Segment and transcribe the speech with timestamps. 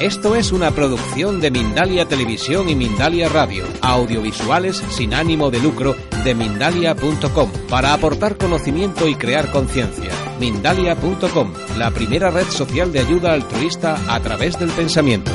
[0.00, 5.96] Esto es una producción de Mindalia Televisión y Mindalia Radio, audiovisuales sin ánimo de lucro
[6.22, 10.10] de mindalia.com, para aportar conocimiento y crear conciencia.
[10.38, 15.30] Mindalia.com, la primera red social de ayuda altruista a través del pensamiento.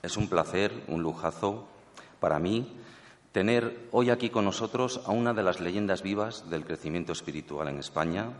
[0.00, 1.66] Es un placer, un lujazo
[2.20, 2.72] para mí
[3.32, 7.78] tener hoy aquí con nosotros a una de las leyendas vivas del crecimiento espiritual en
[7.78, 8.30] España,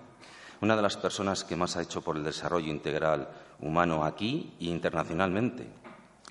[0.63, 3.29] una de las personas que más ha hecho por el desarrollo integral
[3.61, 5.67] humano aquí e internacionalmente.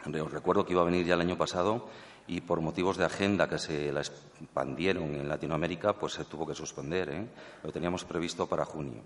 [0.08, 1.90] Os recuerdo que iba a venir ya el año pasado
[2.28, 6.56] y por motivos de agenda que se la expandieron en Latinoamérica, pues se tuvo que
[6.56, 7.10] suspender.
[7.10, 7.28] ¿eh?
[7.62, 9.02] Lo teníamos previsto para junio.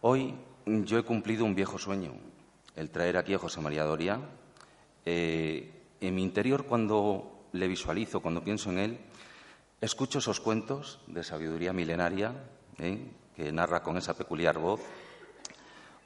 [0.00, 0.34] Hoy
[0.64, 2.12] yo he cumplido un viejo sueño,
[2.76, 4.20] el traer aquí a José María Doria.
[5.04, 5.70] Eh,
[6.00, 8.98] en mi interior, cuando le visualizo, cuando pienso en él,
[9.82, 12.32] escucho esos cuentos de sabiduría milenaria
[12.78, 12.98] ¿eh?
[13.38, 14.82] Que narra con esa peculiar voz,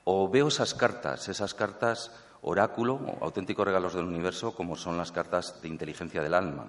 [0.04, 5.56] o veo esas cartas, esas cartas oráculo, auténticos regalos del universo, como son las cartas
[5.62, 6.68] de inteligencia del alma.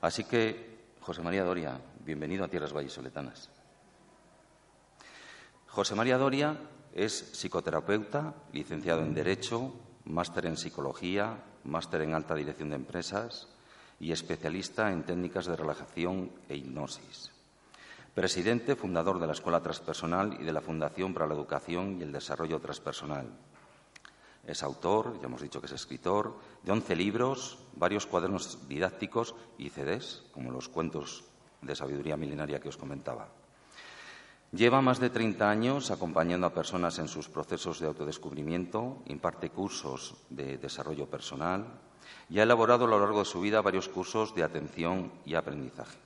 [0.00, 3.50] Así que, José María Doria, bienvenido a Tierras Vallisoletanas.
[5.68, 6.56] José María Doria
[6.94, 9.74] es psicoterapeuta, licenciado en Derecho,
[10.06, 13.46] máster en Psicología, máster en Alta Dirección de Empresas
[14.00, 17.35] y especialista en técnicas de relajación e hipnosis.
[18.16, 22.12] Presidente, fundador de la Escuela Transpersonal y de la Fundación para la Educación y el
[22.12, 23.28] Desarrollo Transpersonal.
[24.46, 29.68] Es autor, ya hemos dicho que es escritor, de once libros, varios cuadernos didácticos y
[29.68, 31.24] CDs, como los cuentos
[31.60, 33.28] de sabiduría milenaria que os comentaba.
[34.50, 40.16] Lleva más de 30 años acompañando a personas en sus procesos de autodescubrimiento, imparte cursos
[40.30, 41.66] de desarrollo personal
[42.30, 46.05] y ha elaborado a lo largo de su vida varios cursos de atención y aprendizaje.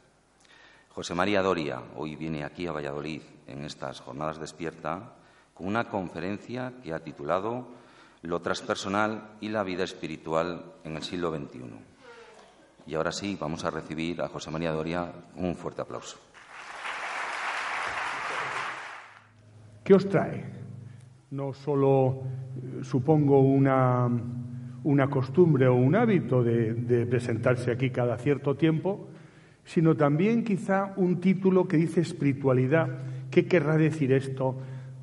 [0.92, 5.14] José María Doria hoy viene aquí a Valladolid en estas jornadas despierta
[5.54, 7.68] con una conferencia que ha titulado
[8.22, 11.60] Lo transpersonal y la vida espiritual en el siglo XXI.
[12.88, 16.18] Y ahora sí, vamos a recibir a José María Doria un fuerte aplauso.
[19.84, 20.44] ¿Qué os trae?
[21.30, 22.22] No solo
[22.56, 24.10] eh, supongo una,
[24.82, 29.08] una, costumbre o un hábito de, de presentarse aquí cada cierto tiempo,
[29.72, 32.88] sino también quizá un título que dice espiritualidad.
[33.30, 34.56] ¿Qué querrá decir esto?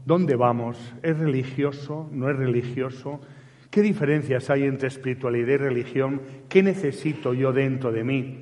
[0.06, 0.78] ¿Dónde vamos?
[1.04, 2.10] ¿Es religioso?
[2.12, 3.22] ¿No es religioso?
[3.70, 6.22] ¿Qué diferencias hay entre espiritualidad y religión?
[6.50, 8.40] ¿Qué necesito yo dentro de mí,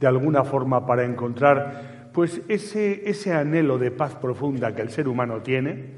[0.00, 5.06] de alguna forma, para encontrar pues ese, ese anhelo de paz profunda que el ser
[5.06, 5.90] humano tiene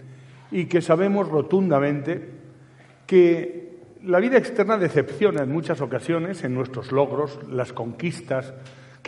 [0.50, 2.28] y que sabemos rotundamente
[3.06, 8.52] que la vida externa decepciona en muchas ocasiones en nuestros logros, las conquistas,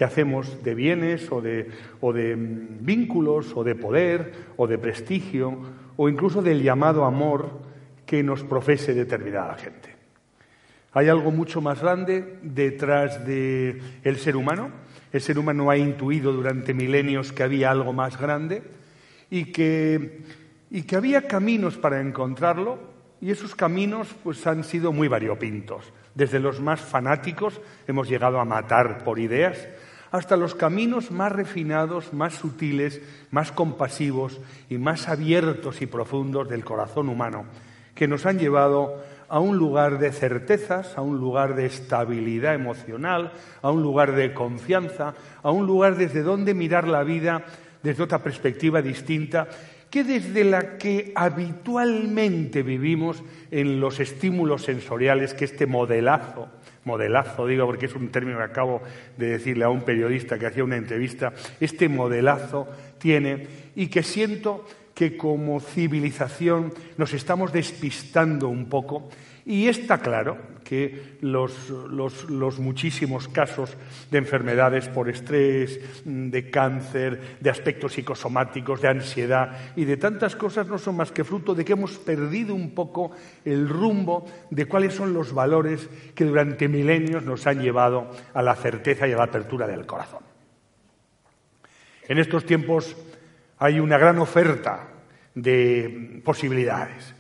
[0.05, 1.71] hacemos de bienes o de,
[2.01, 5.59] o de vínculos o de poder o de prestigio
[5.97, 7.61] o incluso del llamado amor
[8.07, 9.95] que nos profese determinada gente.
[10.93, 14.71] Hay algo mucho más grande detrás del el ser humano.
[15.12, 18.62] El ser humano ha intuido durante milenios que había algo más grande
[19.31, 20.23] y que,
[20.71, 22.79] y que había caminos para encontrarlo
[23.23, 25.93] y esos caminos pues, han sido muy variopintos.
[26.15, 29.69] Desde los más fanáticos hemos llegado a matar por ideas,
[30.12, 33.00] hasta los caminos más refinados, más sutiles,
[33.31, 37.47] más compasivos y más abiertos y profundos del corazón humano,
[37.95, 43.33] que nos han llevado a un lugar de certezas, a un lugar de estabilidad emocional,
[43.62, 47.43] a un lugar de confianza, a un lugar desde donde mirar la vida
[47.83, 49.49] desde otra perspectiva distinta
[49.93, 56.49] que desde la que habitualmente vivimos en los estímulos sensoriales que este modelazo,
[56.84, 58.82] modelazo digo porque es un término que acabo
[59.16, 64.65] de decirle a un periodista que hacía una entrevista, este modelazo tiene y que siento
[64.94, 69.09] que como civilización nos estamos despistando un poco
[69.45, 73.77] y está claro que los, los, muchísimos casos
[74.11, 80.69] de enfermedades por estrés, de cáncer, de aspectos psicosomáticos, de ansiedad y de tantas cosas
[80.69, 83.11] no son más que fruto de que hemos perdido un poco
[83.44, 88.55] el rumbo de cuáles son los valores que durante milenios nos han llevado a la
[88.55, 90.23] certeza y a la apertura del corazón.
[92.09, 92.97] En estos tiempos
[93.59, 94.88] hay una gran oferta
[95.35, 97.15] de posibilidades.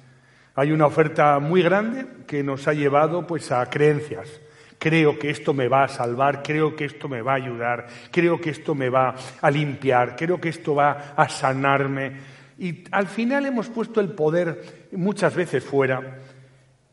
[0.54, 4.40] Hay una oferta muy grande que nos ha llevado pues a creencias.
[4.78, 8.40] Creo que esto me va a salvar, creo que esto me va a ayudar, creo
[8.40, 12.12] que esto me va a limpiar, creo que esto va a sanarme.
[12.58, 16.18] Y al final hemos puesto el poder muchas veces fuera,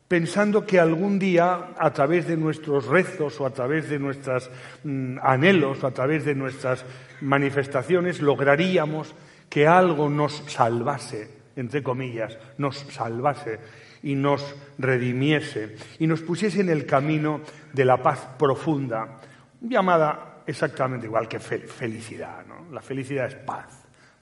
[0.07, 4.49] pensando que algún día, a través de nuestros rezos o a través de nuestros
[4.83, 6.85] mm, anhelos o a través de nuestras
[7.21, 9.13] manifestaciones, lograríamos
[9.49, 13.59] que algo nos salvase, entre comillas, nos salvase
[14.03, 17.41] y nos redimiese y nos pusiese en el camino
[17.73, 19.19] de la paz profunda,
[19.61, 22.45] llamada exactamente igual que felicidad.
[22.45, 22.71] ¿no?
[22.71, 23.67] La felicidad es paz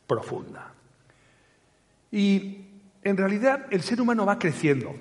[0.08, 0.74] profunda.
[2.12, 2.66] Y
[3.04, 4.96] en realidad el ser humano va creciendo,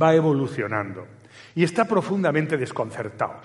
[0.00, 1.06] va evolucionando
[1.54, 3.40] y está profundamente desconcertado.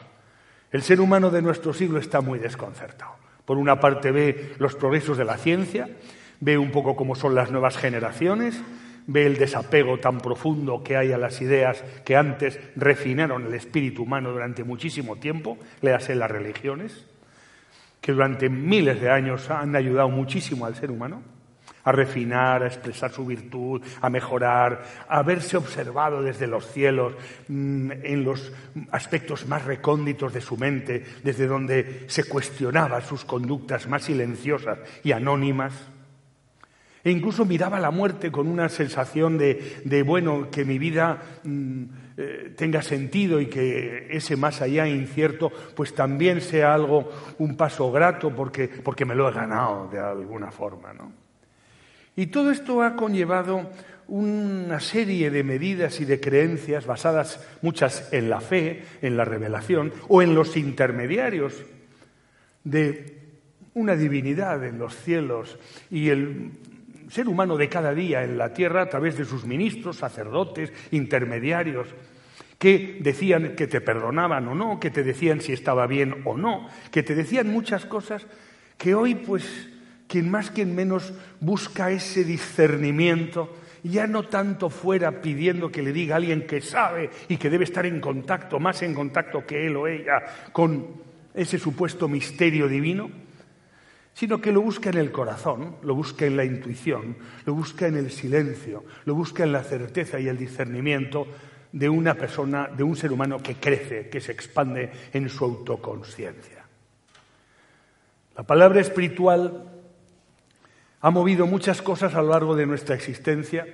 [0.71, 3.15] El ser humano de nuestro siglo está muy desconcertado.
[3.45, 5.87] Por una parte ve los progresos de la ciencia,
[6.39, 8.61] ve un poco cómo son las nuevas generaciones,
[9.07, 14.03] ve el desapego tan profundo que hay a las ideas que antes refinaron el espíritu
[14.03, 17.05] humano durante muchísimo tiempo, léase las religiones,
[18.01, 21.35] que durante miles de años han ayudado muchísimo al ser humano
[21.85, 27.13] a refinar, a expresar su virtud, a mejorar, a verse observado desde los cielos,
[27.47, 28.51] mm, en los
[28.91, 35.11] aspectos más recónditos de su mente, desde donde se cuestionaba sus conductas más silenciosas y
[35.11, 35.73] anónimas.
[37.05, 41.83] E incluso miraba la muerte con una sensación de, bueno, que mi vida mm,
[42.17, 47.91] eh, tenga sentido y que ese más allá incierto, pues también sea algo, un paso
[47.91, 51.11] grato porque, porque me lo he ganado de alguna forma, ¿no?
[52.15, 53.69] Y todo esto ha conllevado
[54.07, 59.93] una serie de medidas y de creencias basadas muchas en la fe, en la revelación
[60.07, 61.53] o en los intermediarios
[62.63, 63.15] de
[63.75, 65.59] una divinidad en los cielos
[65.91, 66.51] y el
[67.09, 71.87] ser humano de cada día en la tierra a través de sus ministros, sacerdotes, intermediarios,
[72.57, 76.67] que decían que te perdonaban o no, que te decían si estaba bien o no,
[76.91, 78.25] que te decían muchas cosas
[78.77, 79.69] que hoy pues
[80.07, 86.15] quien más, quien menos busca ese discernimiento, ya no tanto fuera pidiendo que le diga
[86.15, 89.75] a alguien que sabe y que debe estar en contacto, más en contacto que él
[89.75, 90.87] o ella, con
[91.33, 93.09] ese supuesto misterio divino,
[94.15, 97.97] sino que lo busca en el corazón, lo busca en la intuición, lo busca en
[97.97, 101.27] el silencio, lo busca en la certeza y el discernimiento
[101.73, 106.63] de una persona, de un ser humano que crece, que se expande en su autoconciencia.
[108.37, 109.69] La palabra espiritual
[111.01, 113.67] ha movido muchas cosas a lo largo de nuestra existencia,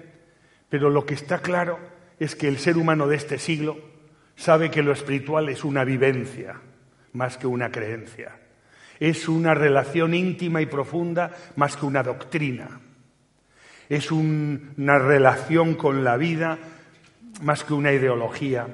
[0.69, 1.77] pero lo que está claro
[2.19, 3.77] es que el ser humano de este siglo
[4.35, 6.59] sabe que lo espiritual es una vivencia
[7.13, 8.40] más que una creencia.
[9.01, 12.79] Es una relación íntima y profunda más que una doctrina.
[13.89, 16.59] Es una relación con la vida
[17.41, 18.67] más que una ideología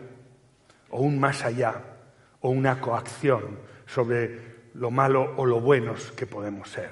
[0.89, 1.81] o un más allá
[2.41, 4.41] o una coacción sobre
[4.73, 6.89] lo malo o lo buenos que podemos ser.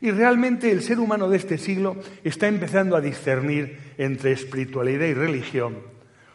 [0.00, 5.14] Y realmente el ser humano de este siglo está empezando a discernir entre espiritualidad y
[5.14, 5.91] religión,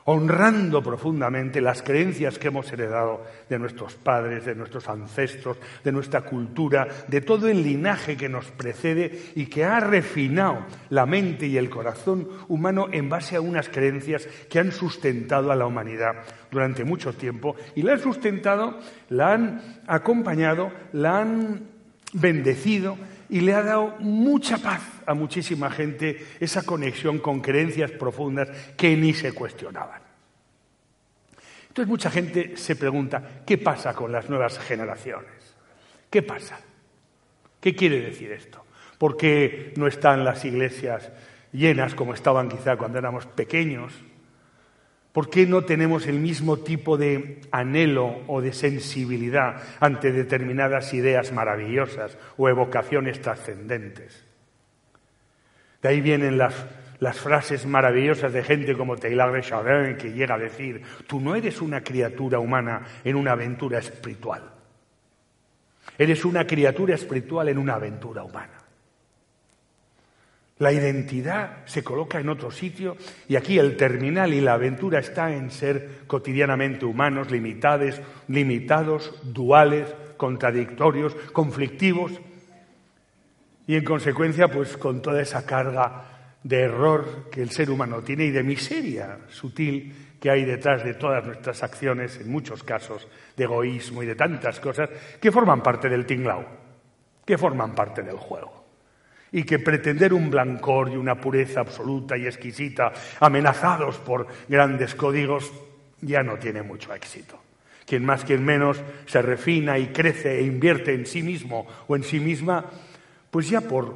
[0.10, 6.22] honrando profundamente las creencias que hemos heredado de nuestros padres, de nuestros ancestros, de nuestra
[6.22, 11.58] cultura, de todo el linaje que nos precede y que ha refinado la mente y
[11.58, 16.86] el corazón humano en base a unas creencias que han sustentado a la humanidad durante
[16.86, 21.68] mucho tiempo y la han sustentado, la han acompañado, la han
[22.14, 22.98] bendecido
[23.30, 28.96] y le ha dado mucha paz a muchísima gente esa conexión con creencias profundas que
[28.96, 30.02] ni se cuestionaban.
[31.68, 35.56] Entonces mucha gente se pregunta, ¿qué pasa con las nuevas generaciones?
[36.10, 36.60] ¿Qué pasa?
[37.60, 38.64] ¿Qué quiere decir esto?
[38.98, 41.12] ¿Por qué no están las iglesias
[41.52, 43.94] llenas como estaban quizá cuando éramos pequeños?
[45.18, 51.32] ¿Por qué no tenemos el mismo tipo de anhelo o de sensibilidad ante determinadas ideas
[51.32, 54.24] maravillosas o evocaciones trascendentes?
[55.82, 56.54] De ahí vienen las,
[57.20, 61.64] frases maravillosas de gente como Taylor de Chardin que llega a decir, tú no eres
[61.64, 64.44] una criatura humana en una aventura espiritual,
[65.98, 68.57] eres una criatura espiritual en una aventura humana.
[70.60, 72.98] La identidad se coloca en otro sitio
[73.28, 79.94] y aquí el terminal y la aventura está en ser cotidianamente humanos, limitados, limitados, duales,
[80.18, 82.12] contradictorios, conflictivos
[83.68, 88.26] y en consecuencia pues con toda esa carga de error que el ser humano tiene
[88.26, 93.44] y de miseria sutil que hay detrás de todas nuestras acciones, en muchos casos de
[93.44, 94.90] egoísmo y de tantas cosas
[95.22, 96.44] que forman parte del tinglao,
[97.24, 98.57] que forman parte del juego
[99.32, 105.52] y que pretender un blancor y una pureza absoluta y exquisita, amenazados por grandes códigos,
[106.02, 107.40] ya no tiene mucho éxito.
[107.86, 112.04] Quien más, quien menos se refina y crece e invierte en sí mismo o en
[112.04, 112.66] sí misma,
[113.32, 113.96] pues ya por,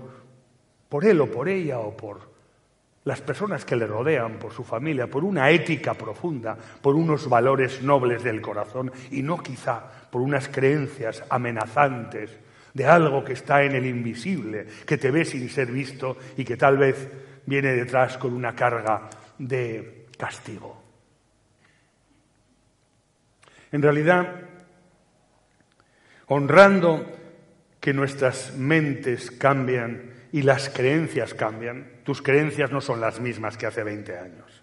[0.87, 2.31] por él o por ella o por
[3.03, 7.81] las personas que le rodean, por su familia, por una ética profunda, por unos valores
[7.81, 12.31] nobles del corazón y no quizá por unas creencias amenazantes
[12.73, 16.57] de algo que está en el invisible, que te ve sin ser visto y que
[16.57, 17.07] tal vez
[17.45, 20.81] viene detrás con una carga de castigo.
[23.71, 24.41] En realidad,
[26.27, 27.05] honrando
[27.79, 33.65] que nuestras mentes cambian y las creencias cambian, tus creencias no son las mismas que
[33.65, 34.61] hace 20 años.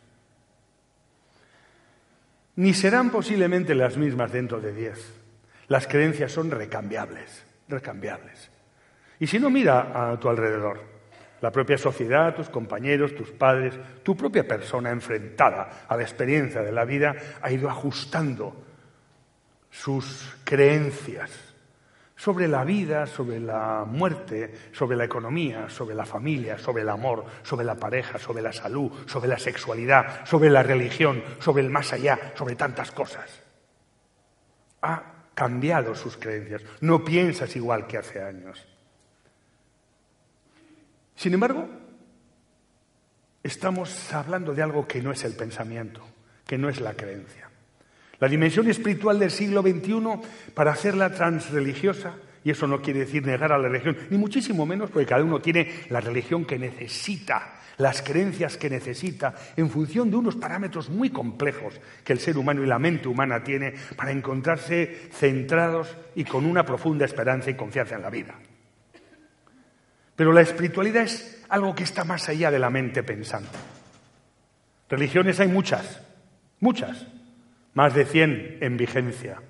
[2.57, 5.15] Ni serán posiblemente las mismas dentro de 10.
[5.69, 8.51] Las creencias son recambiables, recambiables.
[9.21, 10.99] Y si no, mira a tu alrededor
[11.41, 16.73] la propia sociedad, tus compañeros, tus padres, tu propia persona enfrentada a la experiencia de
[16.73, 18.65] la vida ha ido ajustando
[19.71, 21.31] sus creencias
[22.17, 27.25] sobre la vida, sobre la muerte, sobre la economía, sobre la familia, sobre el amor,
[27.45, 31.93] sobre la pareja, sobre la salud, sobre la sexualidad, sobre la religión, sobre el más
[31.93, 33.45] allá, sobre tantas cosas.
[34.83, 36.63] Ha cambiado sus creencias.
[36.81, 38.67] No piensas igual que hace años.
[41.15, 41.69] Sin embargo,
[43.45, 46.05] estamos hablando de algo que no es el pensamiento,
[46.45, 47.49] que no es la creencia.
[48.19, 53.53] La dimensión espiritual del siglo XXI, para hacerla transreligiosa, y eso no quiere decir negar
[53.53, 58.03] a la religión, ni muchísimo menos, porque cada uno tiene la religión que necesita, las
[58.03, 62.67] creencias que necesita, en función de unos parámetros muy complejos que el ser humano y
[62.67, 68.03] la mente humana tiene para encontrarse centrados y con una profunda esperanza y confianza en
[68.03, 68.35] la vida.
[70.17, 73.57] Pero la espiritualidad es algo que está más allá de la mente pensante.
[74.91, 76.01] Religiones hay muchas,
[76.61, 77.07] muchas,
[77.75, 79.41] más de 100 en vigencia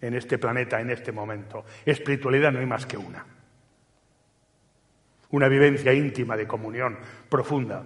[0.00, 1.64] en este planeta, en este momento.
[1.86, 3.37] Espiritualidad no hay más que una.
[5.30, 7.84] Una vivencia íntima de comunión profunda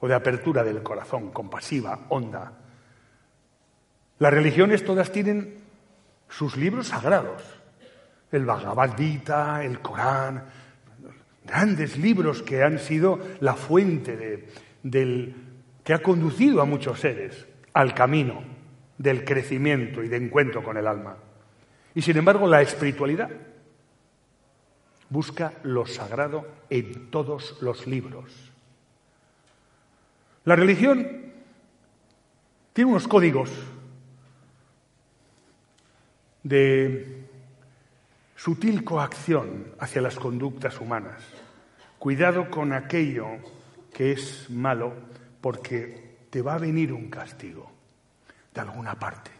[0.00, 2.52] o de apertura del corazón, compasiva, honda.
[4.18, 5.58] Las religiones todas tienen
[6.28, 7.42] sus libros sagrados.
[8.32, 10.44] El Bhagavad Gita, el Corán,
[11.44, 14.48] grandes libros que han sido la fuente
[14.82, 15.34] del,
[15.84, 18.42] que ha conducido a muchos seres al camino
[18.98, 21.16] del crecimiento y de encuentro con el alma.
[21.94, 23.30] Y sin embargo, la espiritualidad
[25.14, 28.32] busca lo sagrado en todos los libros.
[30.44, 31.32] La religión
[32.72, 33.48] tiene unos códigos
[36.42, 37.28] de
[38.34, 41.22] sutil coacción hacia las conductas humanas.
[42.00, 43.28] Cuidado con aquello
[43.92, 44.92] que es malo
[45.40, 47.70] porque te va a venir un castigo
[48.52, 49.33] de alguna parte.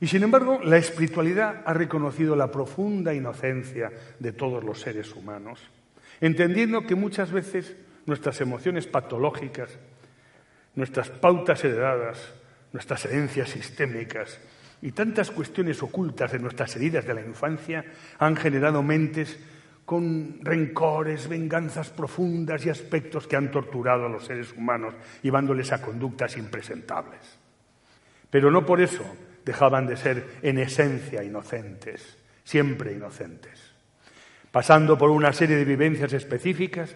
[0.00, 5.60] Y sin embargo, la espiritualidad ha reconocido la profunda inocencia de todos los seres humanos,
[6.20, 7.76] entendiendo que muchas veces
[8.06, 9.70] nuestras emociones patológicas,
[10.76, 12.18] nuestras pautas heredadas,
[12.72, 14.38] nuestras herencias sistémicas,
[14.80, 17.84] y tantas cuestiones ocultas de nuestras heridas de la infancia
[18.18, 19.36] han generado mentes
[19.84, 25.82] con rencores, venganzas profundas y aspectos que han torturado a los seres humanos, llevándoles a
[25.82, 27.18] conductas impresentables.
[28.30, 29.04] Pero no por eso
[29.48, 33.58] dejaban de ser en esencia inocentes, siempre inocentes,
[34.52, 36.94] pasando por una serie de vivencias específicas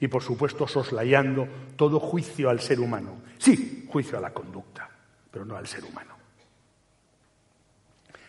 [0.00, 3.22] y, por supuesto, soslayando todo juicio al ser humano.
[3.38, 4.90] Sí, juicio a la conducta,
[5.30, 6.16] pero no al ser humano.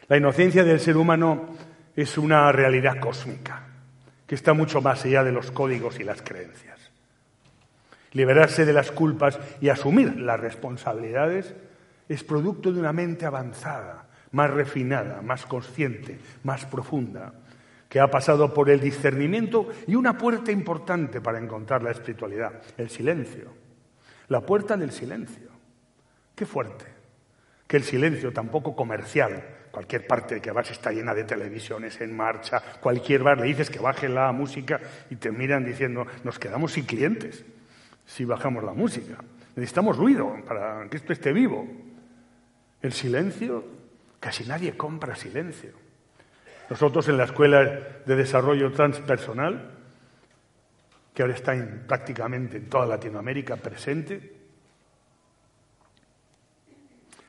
[0.07, 1.55] La inocencia del ser humano
[1.95, 3.63] es una realidad cósmica
[4.27, 6.77] que está mucho más allá de los códigos y las creencias.
[8.11, 11.55] Liberarse de las culpas y asumir las responsabilidades
[12.07, 17.33] es producto de una mente avanzada, más refinada, más consciente, más profunda,
[17.89, 22.89] que ha pasado por el discernimiento y una puerta importante para encontrar la espiritualidad, el
[22.89, 23.53] silencio.
[24.29, 25.49] La puerta del silencio.
[26.35, 26.85] Qué fuerte.
[27.67, 29.43] Que el silencio, tampoco comercial,
[29.73, 33.79] Cualquier parte que vas está llena de televisiones en marcha, cualquier bar le dices que
[33.79, 34.79] baje la música
[35.09, 37.43] y te miran diciendo, nos quedamos sin clientes
[38.05, 39.15] si bajamos la música.
[39.55, 41.67] Necesitamos ruido para que esto esté vivo.
[42.83, 43.65] El silencio,
[44.19, 45.71] casi nadie compra silencio.
[46.69, 47.63] Nosotros en la Escuela
[48.05, 49.71] de Desarrollo Transpersonal,
[51.15, 51.53] que ahora está
[51.87, 54.35] prácticamente en toda Latinoamérica presente,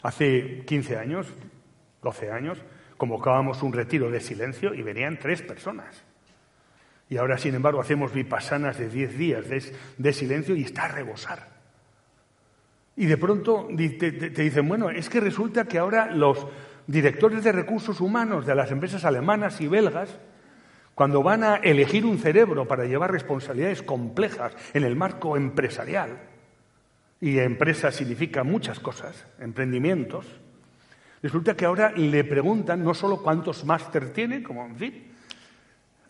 [0.03, 1.33] hace 15 años
[2.05, 2.59] 12 años,
[2.97, 6.05] convocábamos un retiro de silencio y venían tres personas.
[7.09, 9.45] Y ahora, sin embargo, hacemos vipassanas de 10 días
[9.99, 11.54] de, silencio y está a rebosar.
[12.97, 16.47] Y de pronto te, dicen, bueno, es que resulta que ahora los
[16.87, 20.19] directores de recursos humanos de las empresas alemanas y belgas,
[20.95, 26.19] cuando van a elegir un cerebro para llevar responsabilidades complejas en el marco empresarial,
[27.21, 30.27] y empresa significa muchas cosas, emprendimientos,
[31.25, 35.05] Resulta que ahora le preguntan no solo cuántos máster tiene, como en fin,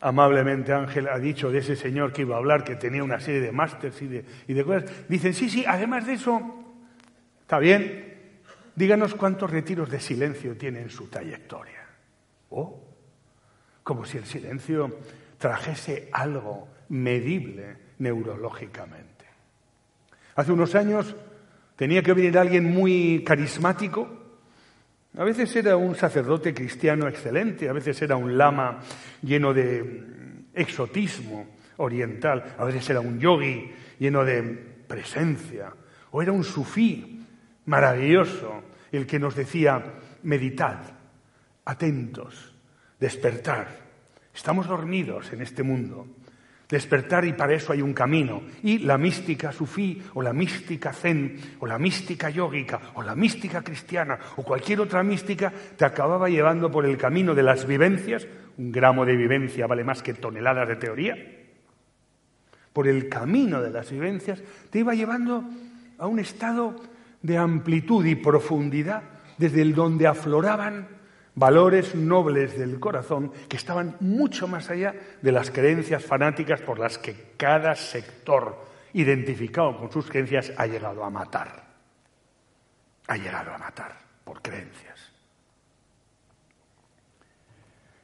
[0.01, 3.41] amablemente Ángel ha dicho de ese señor que iba a hablar, que tenía una serie
[3.41, 6.64] de másters y de, y de cosas, dicen, sí, sí, además de eso,
[7.59, 8.33] bien,
[8.75, 11.87] díganos cuántos retiros de silencio tiene en su trayectoria.
[12.51, 12.81] Oh,
[13.83, 15.01] como si el silencio
[15.39, 19.25] trajese algo medible neurológicamente.
[20.37, 21.15] Hace unos años
[21.77, 24.25] tenía que venir alguien muy carismático
[25.17, 28.81] a veces era un sacerdote cristiano excelente, a veces era un lama
[29.23, 30.03] lleno de
[30.53, 31.47] exotismo
[31.77, 33.71] oriental, a veces era un yogi
[34.01, 35.73] lleno de presencia,
[36.11, 37.24] o era un sufí
[37.67, 39.83] maravilloso, el que nos decía,
[40.23, 40.79] meditad,
[41.65, 42.55] atentos,
[42.99, 43.69] despertar.
[44.35, 46.07] Estamos dormidos en este mundo,
[46.69, 48.43] despertar y para eso hay un camino.
[48.63, 53.63] Y la mística sufí o la mística zen o la mística yógica o la mística
[53.63, 58.27] cristiana o cualquier otra mística te acababa llevando por el camino de las vivencias,
[58.59, 61.17] un gramo de vivencia vale más que toneladas de teoría,
[62.73, 65.45] por el camino de las vivencias te iba llevando
[65.97, 66.75] a un estado
[67.25, 69.03] de amplitud y profundidad
[69.39, 70.87] desde el donde afloraban
[71.35, 76.99] valores nobles del corazón que estaban mucho más allá de las creencias fanáticas por las
[76.99, 81.65] que cada sector identificado con sus creencias ha llegado a matar.
[83.07, 85.11] Ha llegado a matar por creencias.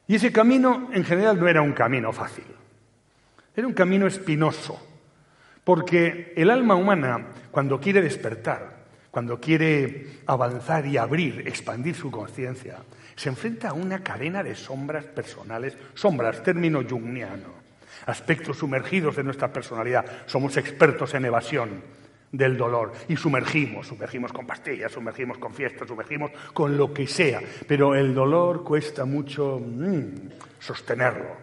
[0.07, 2.45] Y ese camino en general no era un camino fácil,
[3.55, 4.83] era un camino espinoso,
[5.63, 8.70] porque el alma humana cuando quiere despertar,
[9.11, 12.77] cuando quiere avanzar y abrir, expandir su conciencia,
[13.15, 17.49] se enfrenta a una cadena de sombras personales, sombras, término jungiano,
[18.05, 20.05] aspectos sumergidos de nuestra personalidad.
[20.25, 21.83] Somos expertos en evasión
[22.31, 27.41] del dolor y sumergimos, sumergimos con pastillas, sumergimos con fiestas, sumergimos con lo que sea,
[27.67, 31.35] pero el dolor cuesta mucho mm, sostenerlo,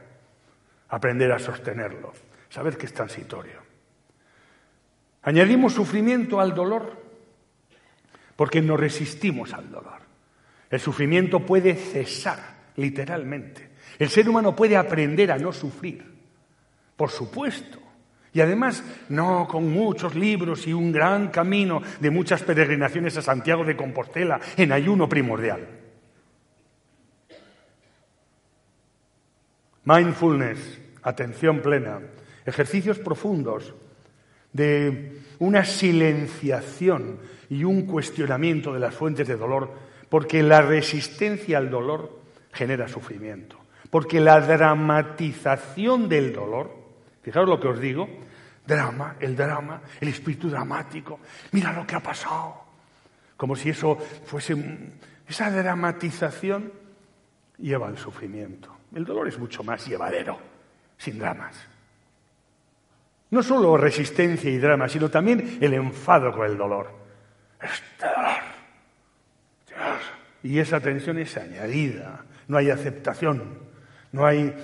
[0.88, 2.14] aprender a sostenerlo,
[2.48, 3.68] saber que es transitorio.
[5.22, 7.07] Añadimos sufrimiento al dolor
[8.38, 9.98] porque nos resistimos al dolor.
[10.70, 12.38] El sufrimiento puede cesar,
[12.76, 13.70] literalmente.
[13.98, 16.04] El ser humano puede aprender a no sufrir,
[16.96, 17.80] por supuesto.
[18.32, 23.64] Y además, no con muchos libros y un gran camino de muchas peregrinaciones a Santiago
[23.64, 25.66] de Compostela en ayuno primordial.
[29.82, 31.98] Mindfulness, atención plena,
[32.46, 33.74] ejercicios profundos
[34.58, 37.18] de una silenciación
[37.48, 42.20] y un cuestionamiento de las fuentes de dolor porque la resistencia al dolor
[42.52, 43.58] genera sufrimiento,
[43.90, 46.74] porque la dramatización del dolor,
[47.22, 48.08] fijaos lo que os digo,
[48.66, 51.20] drama, el drama, el espíritu dramático,
[51.52, 52.64] mira lo que ha pasado,
[53.36, 54.56] como si eso fuese,
[55.26, 56.72] esa dramatización
[57.58, 58.74] lleva al sufrimiento.
[58.94, 60.38] El dolor es mucho más llevadero,
[60.96, 61.54] sin dramas.
[63.30, 66.90] No solo resistencia y drama, sino también el enfado con el dolor.
[67.60, 68.48] Este dolor
[70.42, 72.24] y esa tensión es añadida.
[72.48, 73.58] No hay aceptación,
[74.12, 74.54] no hay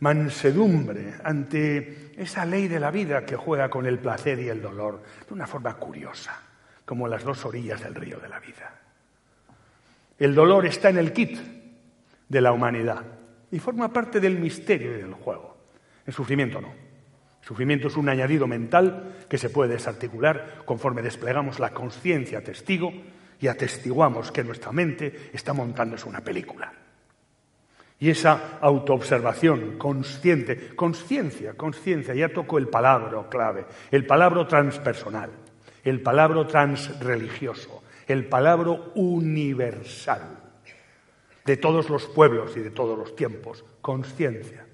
[0.00, 5.02] mansedumbre ante esa ley de la vida que juega con el placer y el dolor
[5.26, 6.40] de una forma curiosa,
[6.84, 8.72] como las dos orillas del río de la vida.
[10.18, 11.38] El dolor está en el kit
[12.28, 13.04] de la humanidad
[13.50, 15.56] y forma parte del misterio y del juego.
[16.04, 16.87] El sufrimiento no.
[17.48, 22.92] Sufrimiento es un añadido mental que se puede desarticular conforme desplegamos la conciencia testigo
[23.40, 26.70] y atestiguamos que nuestra mente está montándose una película.
[27.98, 35.30] Y esa autoobservación consciente, conciencia, conciencia, ya tocó el palabra clave, el palabra transpersonal,
[35.84, 40.20] el palabra transreligioso, el palabra universal
[41.46, 44.66] de todos los pueblos y de todos los tiempos, conciencia,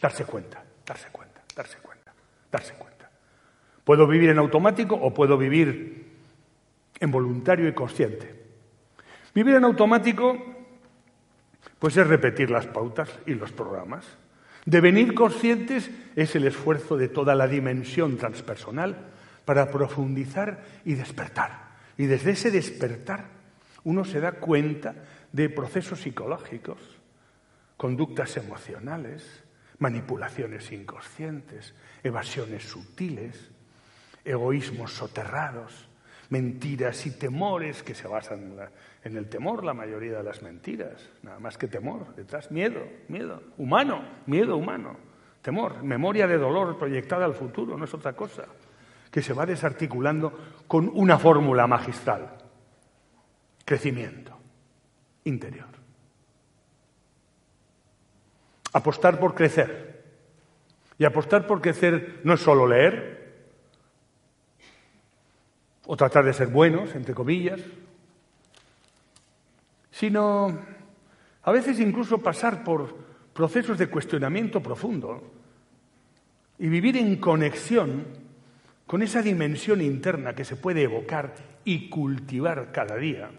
[0.00, 1.93] darse cuenta, darse cuenta, darse cuenta,
[2.54, 3.10] darse cuenta.
[3.84, 6.06] Puedo vivir en automático o puedo vivir
[7.00, 8.32] en voluntario y consciente.
[9.34, 10.38] Vivir en automático,
[11.78, 14.06] pues es repetir las pautas y los programas.
[14.64, 18.96] Devenir conscientes es el esfuerzo de toda la dimensión transpersonal
[19.44, 21.74] para profundizar y despertar.
[21.98, 23.26] Y desde ese despertar
[23.82, 24.94] uno se da cuenta
[25.32, 26.78] de procesos psicológicos,
[27.76, 29.43] conductas emocionales,
[29.78, 33.50] manipulaciones inconscientes, evasiones sutiles,
[34.24, 35.88] egoísmos soterrados,
[36.30, 38.56] mentiras y temores que se basan
[39.04, 43.42] en, el temor, la mayoría de las mentiras, nada más que temor, detrás miedo, miedo,
[43.58, 44.96] humano, miedo humano,
[45.42, 48.44] temor, memoria de dolor proyectada al futuro, no es otra cosa,
[49.10, 52.36] que se va desarticulando con una fórmula magistral,
[53.64, 54.36] crecimiento
[55.24, 55.73] interior.
[58.74, 59.94] Apostar por crecer,
[60.98, 63.14] Y apostar por crecer no es solo leer,
[65.86, 67.60] o tratar de ser buenos, entre comillas,
[69.90, 70.58] sino
[71.42, 72.96] a veces incluso pasar por
[73.32, 75.22] procesos de cuestionamiento profundo
[76.58, 78.04] y vivir en conexión
[78.86, 81.34] con esa dimensión interna que se puede evocar
[81.64, 83.30] y cultivar cada día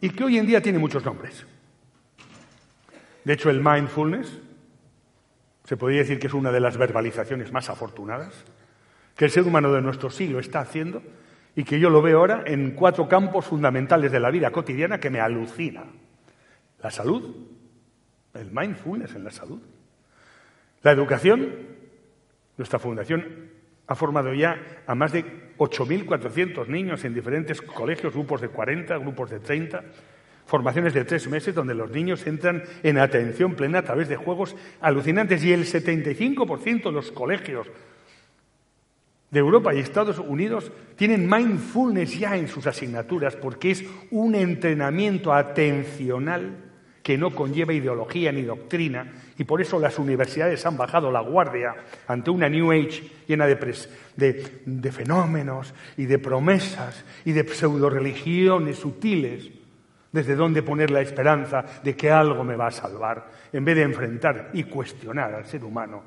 [0.00, 1.46] y que hoy en día tiene muchos nombres.
[3.24, 4.40] De hecho, el mindfulness
[5.64, 8.44] se podría decir que es una de las verbalizaciones más afortunadas
[9.16, 11.02] que el ser humano de nuestro siglo está haciendo
[11.56, 15.10] y que yo lo veo ahora en cuatro campos fundamentales de la vida cotidiana que
[15.10, 15.84] me alucina.
[16.80, 17.34] La salud,
[18.34, 19.60] el mindfulness en la salud.
[20.82, 21.52] La educación,
[22.56, 23.50] nuestra fundación
[23.88, 29.30] ha formado ya a más de 8.400 niños en diferentes colegios, grupos de 40, grupos
[29.30, 29.82] de 30,
[30.48, 34.56] formaciones de tres meses donde los niños entran en atención plena a través de juegos
[34.80, 35.44] alucinantes.
[35.44, 37.66] Y el 75% de los colegios
[39.30, 45.34] de Europa y Estados Unidos tienen mindfulness ya en sus asignaturas porque es un entrenamiento
[45.34, 46.64] atencional
[47.02, 51.74] que no conlleva ideología ni doctrina y por eso las universidades han bajado la guardia
[52.06, 59.57] ante una New Age llena de, fenómenos y de promesas y de pseudo-religiones sutiles
[60.10, 63.82] desde donde poner la esperanza de que algo me va a salvar en vez de
[63.82, 66.02] enfrentar y cuestionar al ser humano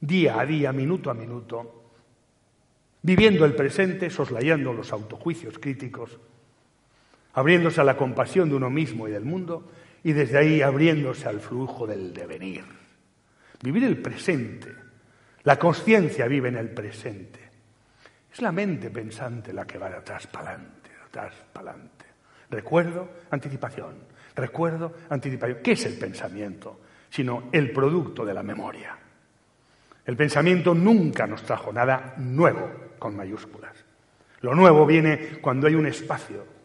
[0.00, 1.78] día a día, minuto a minuto
[3.02, 6.18] viviendo el presente, soslayando los autojuicios críticos,
[7.34, 9.70] abriéndose a la compasión de uno mismo y del mundo,
[10.02, 12.64] y desde ahí abriéndose al flujo del devenir.
[13.62, 14.74] Vivir el presente.
[15.44, 17.40] La conciencia vive en el presente.
[18.32, 21.97] Es la mente pensante la que va de atrás para adelante, de atrás para adelante.
[22.50, 23.94] Recuerdo, anticipación.
[24.34, 25.58] Recuerdo, anticipación.
[25.62, 26.80] ¿Qué es el pensamiento?
[27.10, 28.96] Sino el producto de la memoria.
[30.04, 33.72] El pensamiento nunca nos trajo nada nuevo, con mayúsculas.
[34.40, 36.58] Lo nuevo viene cuando hay un espacio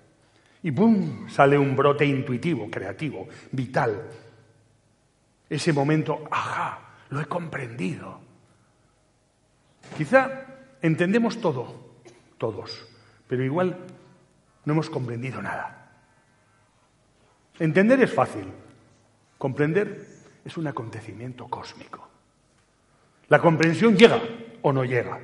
[0.62, 1.28] y ¡pum!
[1.28, 4.10] sale un brote intuitivo, creativo, vital.
[5.50, 8.22] Ese momento, ajá, lo he comprendido.
[9.98, 10.46] Quizá
[10.82, 11.98] entendemos todo,
[12.38, 12.88] todos,
[13.28, 13.78] pero igual
[14.66, 15.92] no hemos comprendido nada.
[17.60, 18.46] Entender es fácil,
[19.38, 20.06] comprender
[20.44, 22.10] es un acontecimiento cósmico.
[23.30, 24.22] La comprensión llega
[24.62, 25.20] o no llega.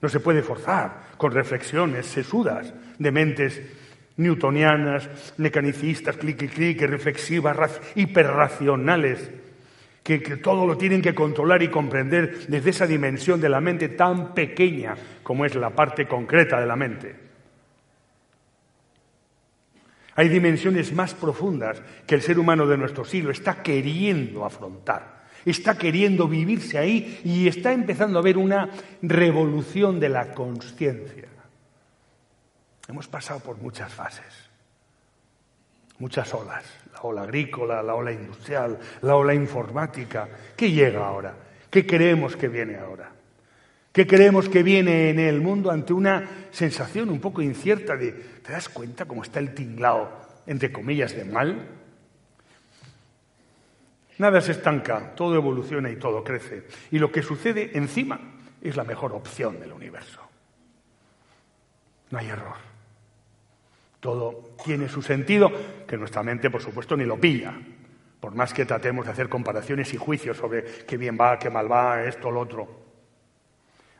[0.00, 3.62] No se puede forzar con reflexiones sesudas de mentes
[4.16, 9.30] newtonianas, mecanicistas, clic, clic, reflexivas, hiperracionales,
[10.02, 13.88] que, que todo lo tienen que controlar y comprender desde esa dimensión de la mente
[13.88, 17.25] tan pequeña como es la parte concreta de la mente.
[20.16, 25.16] Hay dimensiones más profundas que el ser humano de nuestro siglo está queriendo afrontar
[25.50, 28.68] está queriendo vivirse ahí y está empezando a ver una
[29.00, 31.28] revolución de la conciencia.
[32.88, 34.50] Hemos pasado por muchas fases,
[35.98, 40.28] muchas olas, la ola agrícola, la ola industrial, la ola informática.
[40.56, 41.34] ¿Qué llega ahora?
[41.70, 43.15] ¿Qué creemos que viene ahora?
[43.96, 48.52] ¿Qué creemos que viene en el mundo ante una sensación un poco incierta de, ¿te
[48.52, 50.10] das cuenta cómo está el tinglao,
[50.46, 51.66] entre comillas, de mal?
[54.18, 56.64] Nada se estanca, todo evoluciona y todo crece.
[56.90, 58.20] Y lo que sucede encima
[58.60, 60.20] es la mejor opción del universo.
[62.10, 62.56] No hay error.
[64.00, 65.50] Todo tiene su sentido,
[65.88, 67.54] que nuestra mente, por supuesto, ni lo pilla.
[68.20, 71.72] Por más que tratemos de hacer comparaciones y juicios sobre qué bien va, qué mal
[71.72, 72.85] va, esto, lo otro.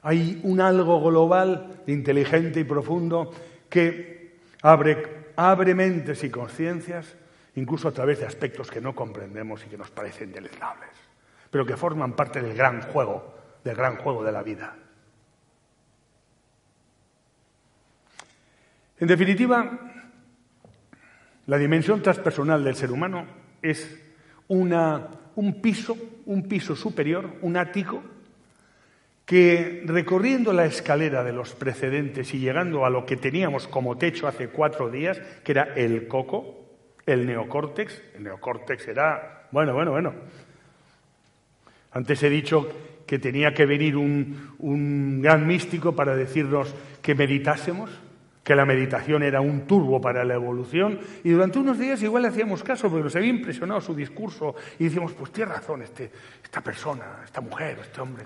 [0.07, 3.33] Hay un algo global, inteligente y profundo,
[3.69, 7.16] que abre, abre mentes y conciencias
[7.57, 10.90] incluso a través de aspectos que no comprendemos y que nos parecen deleznables,
[11.51, 14.77] pero que forman parte del gran juego, del gran juego de la vida.
[19.01, 19.92] En definitiva,
[21.47, 23.27] la dimensión transpersonal del ser humano
[23.61, 24.01] es
[24.47, 28.14] un piso, un piso superior, un ático,
[29.26, 34.28] que recorriendo la escalera de los precedentes y llegando a lo que teníamos como techo
[34.28, 36.64] hace cuatro días, que era el coco,
[37.04, 40.14] el neocórtex, el neocórtex era, bueno, bueno, bueno.
[41.90, 42.68] Antes he dicho
[43.04, 47.90] que tenía que venir un, un gran místico para decirnos que meditásemos,
[48.46, 52.28] que la meditación era un turbo para la evolución, y durante unos días igual le
[52.28, 56.12] hacíamos caso porque nos había impresionado su discurso y decíamos, pues tiene razón este,
[56.44, 58.24] esta persona, esta mujer, este hombre,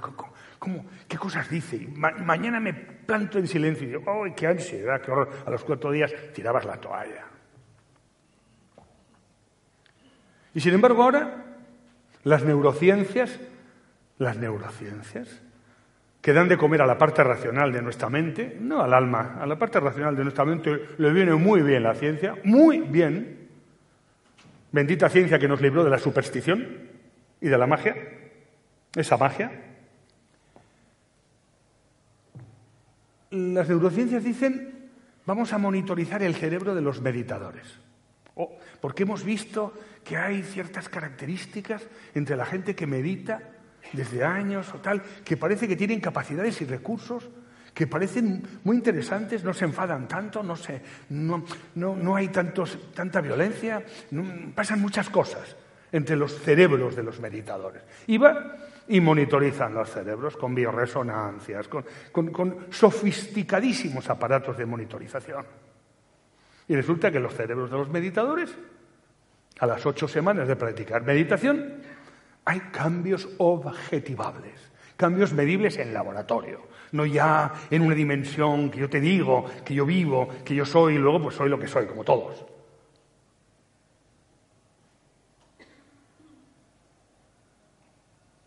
[0.59, 1.89] ¿cómo, qué cosas dice?
[1.97, 5.31] mañana me planto en silencio y digo, ¡ay, qué ansiedad, qué horror!
[5.47, 7.25] A los cuatro días tirabas la toalla.
[10.53, 11.47] Y sin embargo ahora
[12.25, 13.41] las neurociencias
[14.21, 15.41] las neurociencias,
[16.21, 19.47] que dan de comer a la parte racional de nuestra mente, no al alma, a
[19.47, 23.49] la parte racional de nuestra mente le viene muy bien la ciencia, muy bien.
[24.71, 26.67] Bendita ciencia que nos libró de la superstición
[27.41, 27.97] y de la magia,
[28.95, 29.51] esa magia.
[33.31, 34.91] Las neurociencias dicen,
[35.25, 37.79] vamos a monitorizar el cerebro de los meditadores.
[38.35, 39.73] Oh, porque hemos visto
[40.05, 41.83] que hay ciertas características
[42.15, 43.41] entre la gente que medita
[43.93, 47.29] desde años o tal, que parece que tienen capacidades y recursos
[47.75, 51.45] que parecen muy interesantes, no se enfadan tanto, no, se, no,
[51.77, 53.83] no, hay tantos, tanta violencia,
[54.55, 55.57] pasan muchas cosas
[55.93, 57.83] entre los cerebros de los meditadores.
[58.07, 58.57] Y va
[58.89, 65.47] y monitorizan los cerebros con bioresonancias, con, con sofisticadísimos aparatos de monitorización.
[66.67, 68.55] Y resulta que los cerebros de los meditadores,
[69.59, 71.83] a las ocho semanas de practicar meditación,
[72.45, 74.61] hay cambios objetivables,
[74.97, 79.87] cambios medibles en laboratorio, no ya en una dimensión que yo te digo, que yo
[79.87, 82.45] vivo, que yo soy y luego pues soy lo que soy, como todos.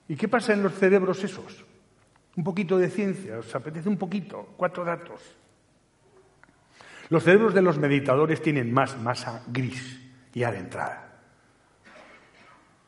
[0.08, 1.66] ¿Y qué pasa en los cerebros esos?
[2.36, 4.54] Un poquito de ciencia, ¿os apetece un poquito?
[4.58, 5.22] Cuatro datos.
[7.10, 10.02] Los cerebros de los meditadores tienen más masa gris
[10.34, 11.13] y adentrada.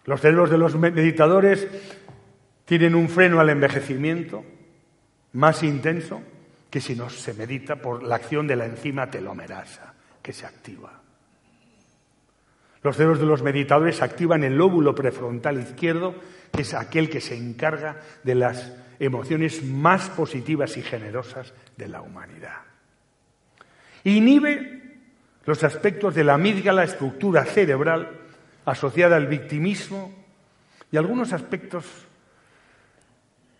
[0.05, 1.67] Los cerebros de los meditadores
[2.65, 4.43] tienen un freno al envejecimiento
[5.33, 6.21] más intenso
[6.69, 11.01] que si no se medita por la acción de la enzima telomerasa que se activa.
[12.83, 16.15] Los cerebros de los meditadores activan el lóbulo prefrontal izquierdo,
[16.51, 22.01] que es aquel que se encarga de las emociones más positivas y generosas de la
[22.01, 22.61] humanidad.
[24.03, 24.83] Inhibe
[25.45, 28.24] los aspectos de la amígdala, estructura cerebral,
[28.65, 30.13] asociada al victimismo
[30.91, 31.85] y algunos aspectos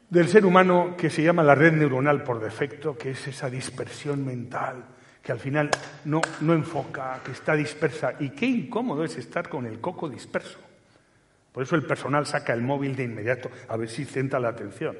[0.09, 4.25] del ser humano que se llama la red neuronal por defecto, que es esa dispersión
[4.25, 4.83] mental
[5.25, 5.71] que al final
[6.05, 8.13] no, no enfoca, que está dispersa.
[8.19, 10.59] Y qué incómodo es estar con el coco disperso.
[11.51, 14.95] Por eso el personal saca el móvil de inmediato, a ver si centra la atención,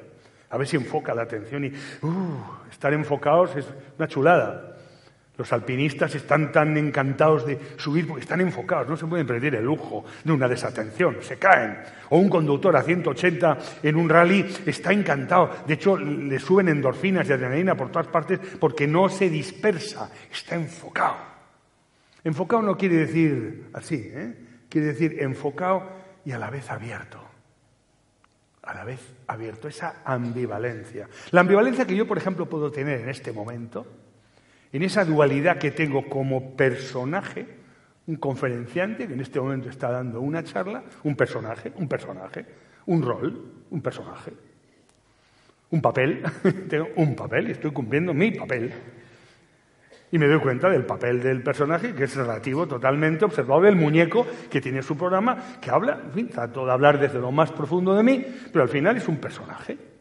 [0.50, 1.66] a ver si enfoca la atención.
[1.66, 1.68] Y
[2.02, 3.66] uh, estar enfocados es
[3.96, 4.75] una chulada.
[5.38, 9.64] Los alpinistas están tan encantados de subir porque están enfocados, no se pueden perder el
[9.64, 11.78] lujo de una desatención, se caen.
[12.08, 17.28] O un conductor a 180 en un rally está encantado, de hecho le suben endorfinas
[17.28, 21.16] y adrenalina por todas partes porque no se dispersa, está enfocado.
[22.24, 24.34] Enfocado no quiere decir así, ¿eh?
[24.70, 25.86] quiere decir enfocado
[26.24, 27.22] y a la vez abierto.
[28.62, 31.08] A la vez abierto, esa ambivalencia.
[31.30, 33.86] La ambivalencia que yo, por ejemplo, puedo tener en este momento
[34.76, 37.46] en esa dualidad que tengo como personaje,
[38.06, 42.44] un conferenciante que en este momento está dando una charla, un personaje, un personaje,
[42.84, 44.32] un rol, un personaje,
[45.70, 46.22] un papel,
[46.68, 48.70] tengo un papel y estoy cumpliendo mi papel.
[50.12, 54.26] Y me doy cuenta del papel del personaje, que es relativo, totalmente observable, el muñeco
[54.50, 57.94] que tiene su programa, que habla, en fin, trato de hablar desde lo más profundo
[57.94, 59.95] de mí, pero al final es un personaje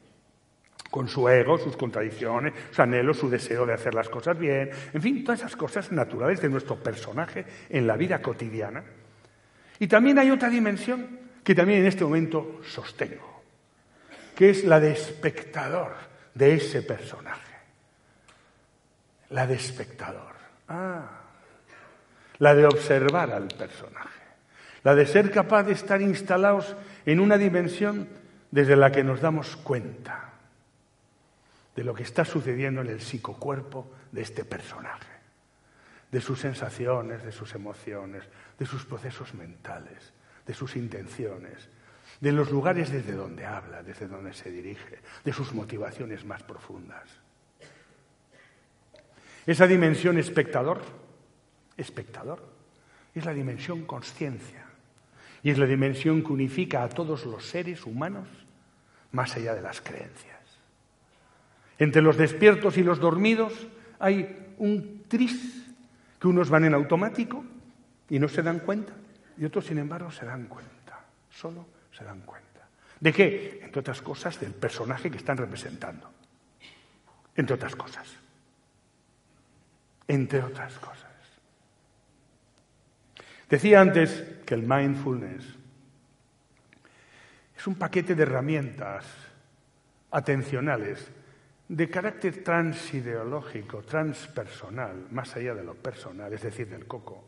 [0.96, 5.02] con su ego, sus contradicciones, sus anhelos, su deseo de hacer las cosas bien, en
[5.02, 8.82] fin, todas esas cosas naturales de nuestro personaje en la vida cotidiana.
[9.78, 13.44] Y también hay otra dimensión que también en este momento sostengo,
[14.38, 15.92] que es la de espectador
[16.34, 17.56] de ese personaje.
[19.32, 20.34] La de espectador.
[20.70, 21.10] Ah,
[22.38, 24.22] la de observar al personaje.
[24.84, 26.74] La de ser capaz de estar instalados
[27.06, 28.08] en una dimensión
[28.50, 30.25] desde la que nos damos cuenta
[31.76, 35.12] de lo que está sucediendo en el psicocuerpo de este personaje,
[36.12, 38.24] de sus sensaciones, de sus emociones,
[38.58, 40.14] de sus procesos mentales,
[40.46, 41.70] de sus intenciones,
[42.22, 47.04] de los lugares desde donde habla, desde donde se dirige, de sus motivaciones más profundas.
[49.46, 50.82] Esa dimensión espectador,
[51.78, 52.42] espectador,
[53.14, 54.66] es la dimensión conciencia
[55.44, 58.28] y es la dimensión que unifica a todos los seres humanos
[59.12, 60.45] más allá de las creencias.
[61.78, 63.54] Entre los despiertos y los dormidos
[64.00, 65.66] hay un tris
[66.20, 67.44] que unos van en automático
[68.10, 68.94] y no se dan cuenta
[69.38, 72.68] y otros, sin embargo, se dan cuenta, solo se dan cuenta.
[73.00, 73.60] ¿De qué?
[73.64, 76.10] Entre otras cosas, del personaje que están representando.
[77.36, 78.08] Entre otras cosas.
[80.08, 81.12] Entre otras cosas.
[83.50, 85.44] Decía antes que el mindfulness
[87.58, 89.06] es un paquete de herramientas
[90.12, 91.12] atencionales
[91.68, 97.24] de carácter transideológico, transpersonal, más allá de lo personal, es decir, del coco,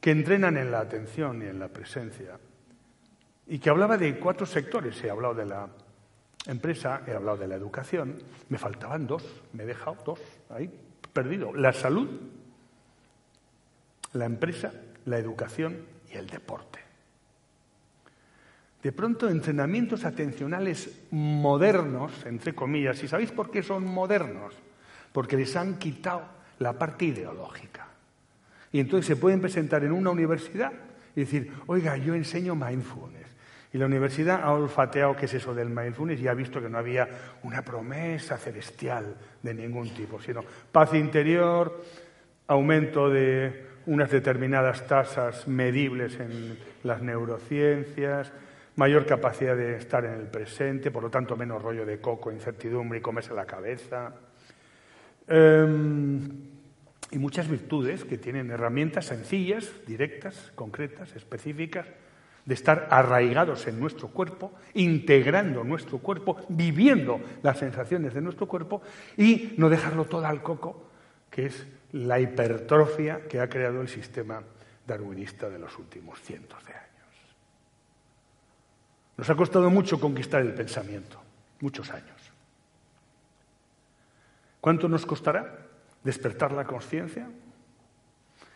[0.00, 2.38] que entrenan en la atención y en la presencia
[3.46, 5.02] y que hablaba de cuatro sectores.
[5.04, 5.68] He hablado de la
[6.46, 10.70] empresa, he hablado de la educación, me faltaban dos, me he dejado dos ahí,
[11.12, 11.52] perdido.
[11.52, 12.08] La salud,
[14.14, 14.72] la empresa,
[15.04, 16.89] la educación y el deporte.
[18.82, 24.54] De pronto, entrenamientos atencionales modernos, entre comillas, ¿y sabéis por qué son modernos?
[25.12, 26.22] Porque les han quitado
[26.58, 27.88] la parte ideológica.
[28.72, 30.72] Y entonces se pueden presentar en una universidad
[31.14, 33.26] y decir, oiga, yo enseño mindfulness.
[33.72, 36.78] Y la universidad ha olfateado qué es eso del mindfulness y ha visto que no
[36.78, 37.08] había
[37.42, 41.84] una promesa celestial de ningún tipo, sino paz interior,
[42.48, 48.32] aumento de unas determinadas tasas medibles en las neurociencias,
[48.80, 52.98] mayor capacidad de estar en el presente, por lo tanto menos rollo de coco, incertidumbre
[52.98, 54.14] y comerse la cabeza.
[55.28, 56.18] Em,
[57.10, 61.88] y muchas virtudes que tienen herramientas sencillas, directas, concretas, específicas,
[62.46, 68.80] de estar arraigados en nuestro cuerpo, integrando nuestro cuerpo, viviendo las sensaciones de nuestro cuerpo
[69.18, 70.88] y no dejarlo todo al coco,
[71.30, 74.42] que es la hipertrofia que ha creado el sistema
[74.86, 76.89] darwinista de los últimos cientos de años.
[79.20, 81.20] Nos ha costado mucho conquistar el pensamiento,
[81.60, 82.16] muchos años.
[84.62, 85.58] ¿Cuánto nos costará
[86.02, 87.28] despertar la conciencia?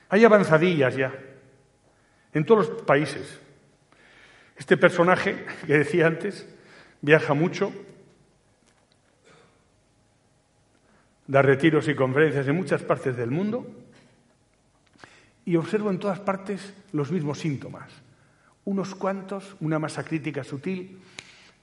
[0.09, 1.13] Hay avanzadillas ya
[2.33, 3.39] en todos los países.
[4.57, 6.49] Este personaje que decía antes
[7.03, 7.71] viaja mucho,
[11.27, 13.67] da retiros y conferencias en muchas partes del mundo
[15.45, 18.04] y observo en todas partes los mismos síntomas.
[18.65, 21.01] Unos cuantos, una masa crítica sutil,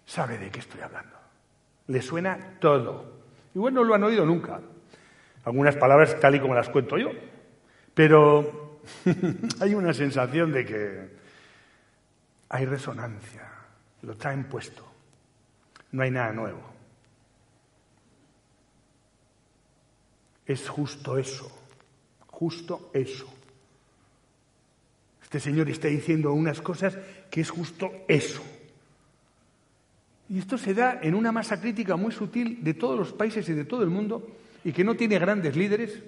[0.05, 1.17] sabe de qué estoy hablando.
[1.87, 3.21] Le suena todo.
[3.55, 4.61] Igual no lo han oído nunca.
[5.43, 7.09] Algunas palabras tal y como las cuento yo.
[7.93, 8.79] Pero
[9.59, 11.09] hay una sensación de que
[12.49, 13.49] hay resonancia,
[14.01, 14.85] lo traen puesto,
[15.91, 16.61] no hay nada nuevo.
[20.45, 21.49] Es justo eso,
[22.27, 23.33] justo eso.
[25.31, 28.43] Este señor está diciendo unas cosas que es justo eso.
[30.27, 33.53] Y esto se da en una masa crítica muy sutil de todos los países y
[33.53, 34.27] de todo el mundo
[34.65, 36.03] y que no tiene grandes líderes,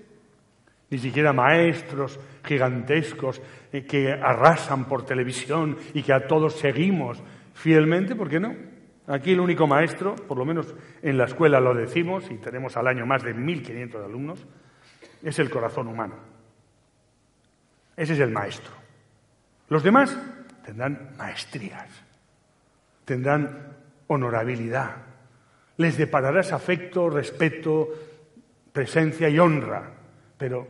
[0.90, 8.18] ni siquiera maestros gigantescos eh, que arrasan por televisión y que a todos seguimos fielmente,
[8.18, 8.54] ¿por qué no?
[9.08, 12.88] Aquí el único maestro, por lo menos en la escuela lo decimos, y tenemos al
[12.88, 14.46] año más de 1.500 alumnos,
[15.24, 16.16] es el corazón humano.
[17.96, 18.83] Ese es el maestro.
[19.70, 20.16] Los demás
[20.66, 21.88] tendrán maestrías,
[23.06, 23.74] tendrán
[24.08, 24.96] honorabilidad,
[25.78, 27.90] les depararás afecto, respeto,
[28.72, 29.90] presencia y honra,
[30.38, 30.68] pero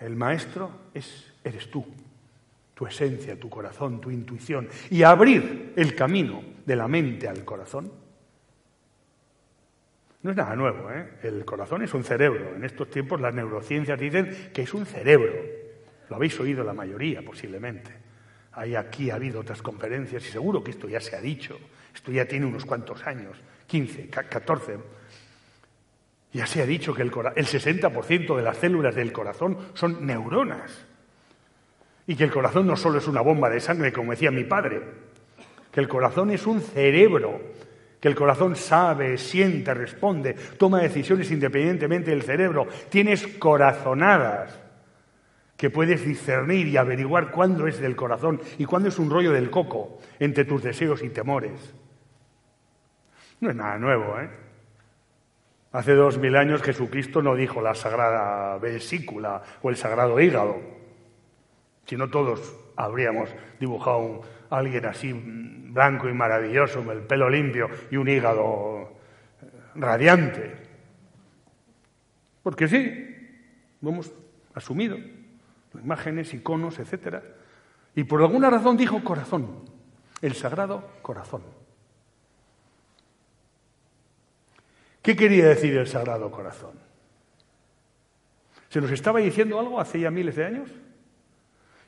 [0.00, 1.86] el maestro es, eres tú,
[2.74, 4.68] tu esencia, tu corazón, tu intuición.
[4.90, 7.92] Y abrir el camino de la mente al corazón
[10.22, 10.90] no es nada nuevo.
[10.90, 11.18] ¿eh?
[11.22, 12.54] El corazón es un cerebro.
[12.54, 15.32] En estos tiempos las neurociencias dicen que es un cerebro.
[16.12, 17.90] Lo habéis oído la mayoría, posiblemente.
[18.52, 21.58] Hay aquí ha habido otras conferencias y seguro que esto ya se ha dicho.
[21.94, 23.34] Esto ya tiene unos cuantos años,
[23.66, 24.76] 15, 14
[26.34, 30.84] ya se ha dicho que el, 60% de las células del corazón son neuronas.
[32.06, 34.82] Y que el corazón no solo es una bomba de sangre, como decía mi padre,
[35.70, 37.40] que el corazón es un cerebro,
[38.00, 42.66] que el corazón sabe, siente, responde, toma decisiones independientemente del cerebro.
[42.90, 44.61] Tienes corazonadas
[45.62, 49.48] que puedes discernir y averiguar cuándo es del corazón y cuándo es un rollo del
[49.48, 51.52] coco entre tus deseos y temores.
[53.38, 54.28] No es nada nuevo, ¿eh?
[55.70, 60.56] Hace dos mil años Jesucristo no dijo la sagrada vesícula o el sagrado hígado,
[61.86, 67.70] si no todos habríamos dibujado a alguien así blanco y maravilloso, con el pelo limpio
[67.88, 68.98] y un hígado
[69.40, 69.46] eh,
[69.76, 70.56] radiante.
[72.42, 73.38] Porque sí,
[73.80, 74.12] lo hemos
[74.54, 74.98] asumido,
[75.74, 77.22] imágenes, iconos, etc.
[77.94, 79.64] Y por alguna razón dijo corazón,
[80.20, 81.42] el sagrado corazón.
[85.02, 86.74] ¿Qué quería decir el Sagrado Corazón?
[88.68, 90.70] ¿Se nos estaba diciendo algo hace ya miles de años?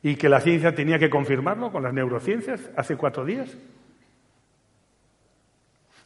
[0.02, 3.56] ¿Y que la ciencia tenía que confirmarlo con las neurociencias hace cuatro días?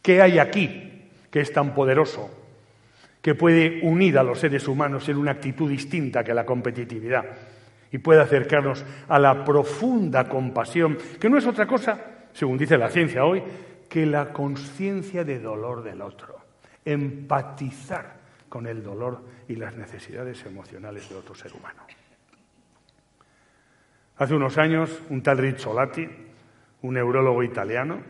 [0.03, 2.30] ¿Qué hay aquí que es tan poderoso,
[3.20, 7.24] que puede unir a los seres humanos en una actitud distinta que la competitividad
[7.91, 12.01] y puede acercarnos a la profunda compasión, que no es otra cosa,
[12.32, 13.43] según dice la ciencia hoy,
[13.89, 16.39] que la conciencia de dolor del otro?
[16.89, 18.16] empatizar
[18.49, 21.82] con el dolor y las necesidades emocionales de otro ser humano.
[24.16, 26.09] Hace unos años, un tal Rizzolatti
[26.80, 28.01] un neurólogo italiano,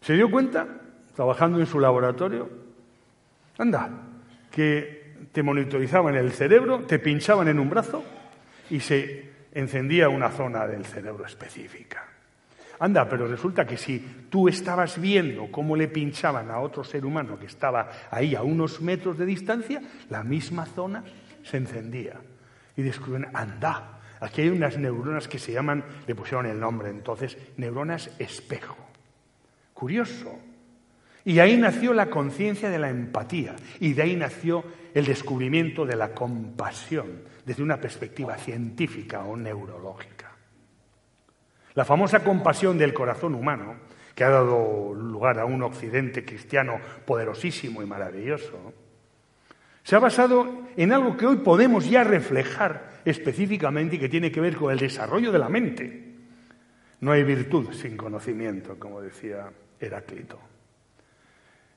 [0.00, 0.66] se dio cuenta,
[1.14, 2.48] trabajando en su laboratorio,
[3.58, 3.90] anda,
[4.50, 8.02] que te monitorizaban el cerebro, te pinchaban en un brazo
[8.70, 12.06] y se encendía una zona del cerebro específica.
[12.78, 13.98] Anda, pero resulta que si
[14.30, 18.80] tú estabas viendo cómo le pinchaban a otro ser humano que estaba ahí a unos
[18.80, 21.04] metros de distancia, la misma zona
[21.42, 22.14] se encendía.
[22.76, 27.36] Y descubrieron, anda, aquí hay unas neuronas que se llaman, le pusieron el nombre entonces,
[27.58, 28.76] neuronas espejo.
[29.74, 30.38] Curioso.
[31.26, 34.64] Y ahí nació la conciencia de la empatía y de ahí nació
[34.94, 40.30] el descubrimiento de la compasión desde una perspectiva científica o neurológica.
[41.74, 43.74] La famosa compasión del corazón humano,
[44.14, 48.72] que ha dado lugar a un occidente cristiano poderosísimo y maravilloso,
[49.82, 54.40] se ha basado en algo que hoy podemos ya reflejar específicamente y que tiene que
[54.40, 56.04] ver con el desarrollo de la mente.
[57.00, 60.38] No hay virtud sin conocimiento, como decía Heráclito.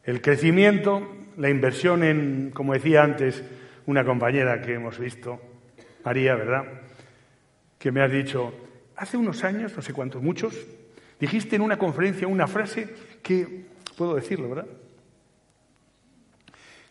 [0.03, 3.43] El crecimiento, la inversión en, como decía antes
[3.87, 5.41] una compañera que hemos visto,
[6.03, 6.65] María, ¿verdad?
[7.79, 8.53] Que me has dicho,
[8.95, 10.55] hace unos años, no sé cuántos, muchos,
[11.19, 13.65] dijiste en una conferencia una frase que,
[13.97, 14.67] puedo decirlo, ¿verdad?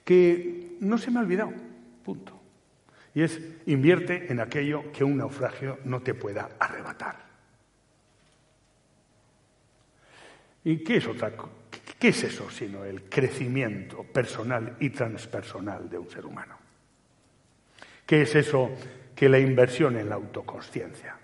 [0.05, 1.53] Que no se me ha olvidado,
[2.05, 2.41] punto.
[3.15, 7.33] Y es, invierte en aquello que un naufragio no te pueda arrebatar.
[10.65, 11.33] ¿Y qué es otra
[11.99, 16.57] ¿Qué es eso sino el crecimiento personal y transpersonal de un ser humano?
[18.05, 18.71] ¿Qué es eso
[19.15, 21.17] que la inversión en la autoconsciencia?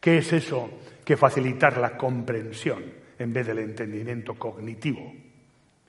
[0.00, 0.70] ¿Qué es eso
[1.04, 2.84] que facilitar la comprensión
[3.18, 5.12] en vez del entendimiento cognitivo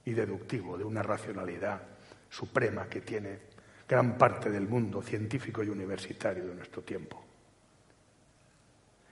[0.05, 1.81] y deductivo de una racionalidad
[2.29, 3.39] suprema que tiene
[3.87, 7.23] gran parte del mundo científico y universitario de nuestro tiempo?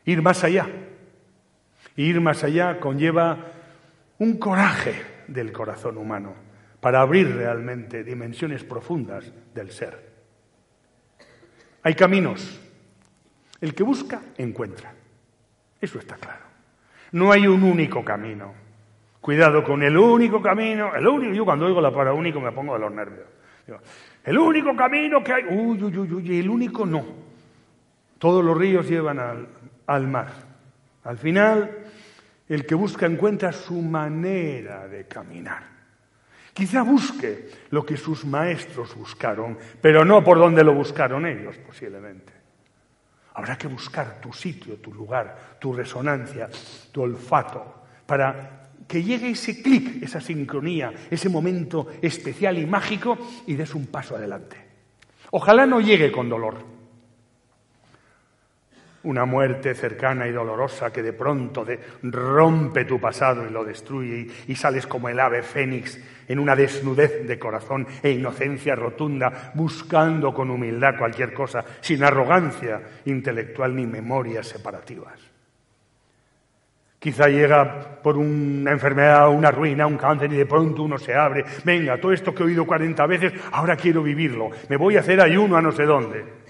[0.06, 0.68] Ir más allá.
[1.96, 3.52] Ir más allá conlleva
[4.20, 4.94] un coraje
[5.28, 6.34] del corazón humano
[6.80, 10.15] para abrir realmente dimensiones profundas del ser.
[11.86, 12.60] Hay caminos.
[13.62, 14.92] El que busca, encuentra.
[15.80, 16.44] Eso está claro.
[17.12, 18.56] No hay un único camino.
[19.22, 20.96] Cuidado con el único camino.
[20.96, 23.28] El único, yo cuando oigo la palabra único me pongo de los nervios.
[24.24, 25.44] el único camino que hay.
[25.44, 27.06] Uy, uy, uy, uy, el único no.
[28.18, 29.48] Todos los ríos llevan al,
[29.86, 30.30] al mar.
[31.04, 31.70] Al final,
[32.50, 35.75] el que busca encuentra su manera de caminar.
[36.56, 42.32] Quizá busque lo que sus maestros buscaron, pero no por donde lo buscaron ellos, posiblemente.
[43.34, 46.50] Habrá que buscar tu sitio, tu lugar, tu resonancia,
[46.94, 53.56] tu olfato, para que llegue ese clic, esa sincronía, ese momento especial y mágico y
[53.56, 54.56] des un paso adelante.
[55.32, 56.75] Ojalá no llegue con dolor
[59.06, 61.66] una muerte cercana y dolorosa que de pronto
[62.04, 67.28] rompe tu pasado y lo destruye y, sales como el ave fénix en una desnudez
[67.28, 74.48] de corazón e inocencia rotunda, buscando con humildad cualquier cosa, sin arrogancia intelectual ni memorias
[74.48, 75.20] separativas.
[76.98, 81.46] Quizá llega por una enfermedad, una ruina, un cáncer y de pronto uno se abre.
[81.64, 84.50] Venga, todo esto que he oído 40 veces, ahora quiero vivirlo.
[84.70, 86.45] Me voy a hacer ayuno a no sé dónde.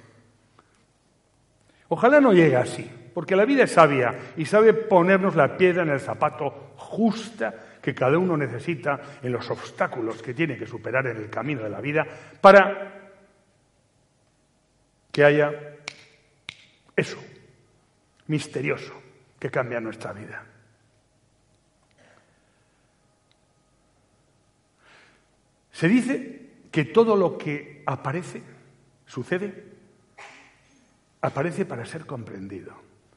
[1.96, 5.92] Ojalá no llegue así, porque la vida es sabia y sabe ponernos la piedra en
[5.92, 11.16] el zapato justa que cada uno necesita en los obstáculos que tiene que superar en
[11.16, 12.06] el camino de la vida
[12.42, 13.14] para
[15.10, 15.54] que haya
[16.98, 17.18] eso,
[18.28, 18.94] misterioso,
[19.40, 20.44] que cambia nuestra vida.
[25.72, 28.44] Se dice que todo lo que aparece
[29.06, 29.75] sucede
[31.26, 32.74] aparece para ser comprendido,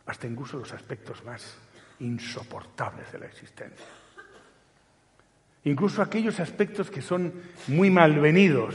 [0.07, 1.59] hasta incluso los aspectos más
[2.01, 3.87] insoportables de la existencia.
[5.65, 7.33] Incluso aquellos aspectos que son
[7.67, 8.75] muy malvenidos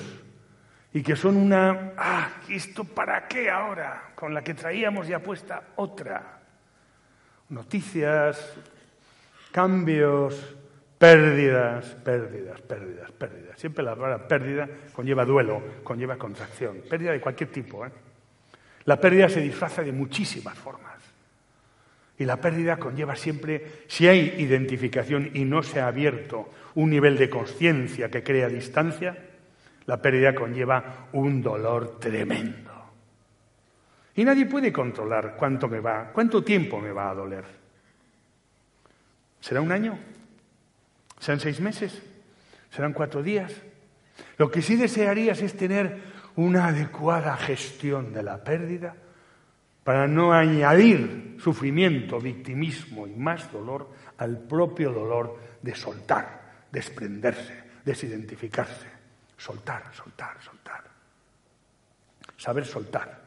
[0.94, 4.12] y que son una, ah, ¿esto para qué ahora?
[4.16, 6.40] Con la que traíamos ya puesta otra.
[7.50, 8.54] Noticias,
[9.52, 10.56] cambios,
[10.98, 13.60] pérdidas, pérdidas, pérdidas, pérdidas.
[13.60, 17.86] Siempre la palabra pérdida conlleva duelo, conlleva contracción, pérdida de cualquier tipo.
[17.86, 17.92] ¿eh?
[18.86, 20.94] La pérdida se disfraza de muchísimas formas.
[22.18, 27.18] Y la pérdida conlleva siempre, si hay identificación y no se ha abierto un nivel
[27.18, 29.18] de conciencia que crea distancia,
[29.86, 32.72] la pérdida conlleva un dolor tremendo.
[34.16, 37.44] Y nadie puede controlar cuánto me va, cuánto tiempo me va a doler.
[39.40, 39.98] ¿Será un año?
[41.20, 42.02] ¿Serán seis meses?
[42.70, 43.54] ¿Serán cuatro días?
[44.38, 46.00] Lo que sí desearías es tener
[46.36, 48.96] una adecuada gestión de la pérdida
[49.84, 58.94] para no añadir sufrimiento, victimismo y más dolor al propio dolor de soltar, desprenderse, desidentificarse.
[59.38, 60.84] Soltar, soltar, soltar.
[62.38, 63.22] Saber soltar.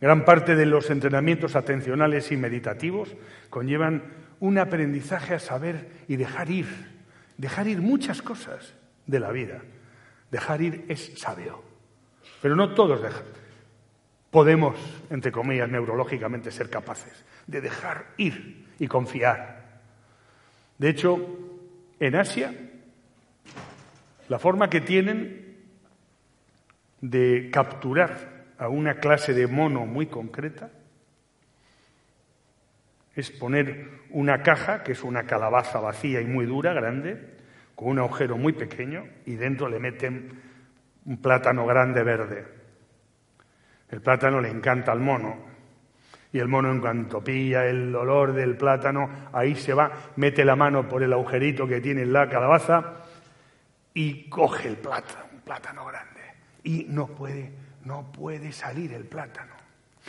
[0.00, 3.08] Gran parte de los entrenamientos atencionales y meditativos
[3.50, 4.04] conllevan
[4.38, 6.66] un aprendizaje a saber y dejar ir,
[7.38, 8.74] dejar ir muchas cosas
[9.06, 9.62] de la vida.
[10.30, 11.62] Dejar ir es sabio,
[12.42, 13.22] pero no todos dejan.
[14.30, 14.74] Podemos,
[15.10, 19.80] entre comillas, neurológicamente ser capaces de dejar ir y confiar.
[20.76, 21.18] De hecho,
[22.00, 22.52] en Asia,
[24.28, 25.56] la forma que tienen
[27.00, 30.70] de capturar a una clase de mono muy concreta
[33.14, 37.36] es poner una caja, que es una calabaza vacía y muy dura, grande,
[37.76, 40.51] con un agujero muy pequeño, y dentro le meten
[41.06, 42.46] un plátano grande verde.
[43.90, 45.52] El plátano le encanta al mono,
[46.32, 50.56] y el mono en cuanto pilla el olor del plátano, ahí se va, mete la
[50.56, 52.94] mano por el agujerito que tiene en la calabaza
[53.92, 56.20] y coge el plátano, un plátano grande.
[56.64, 57.52] Y no puede,
[57.84, 59.52] no puede salir el plátano.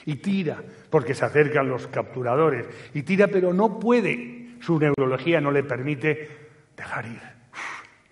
[0.06, 2.68] Y tira, porque se acercan los capturadores.
[2.94, 4.56] Y tira, pero no puede.
[4.62, 6.30] Su neurología no le permite
[6.78, 7.22] dejar ir,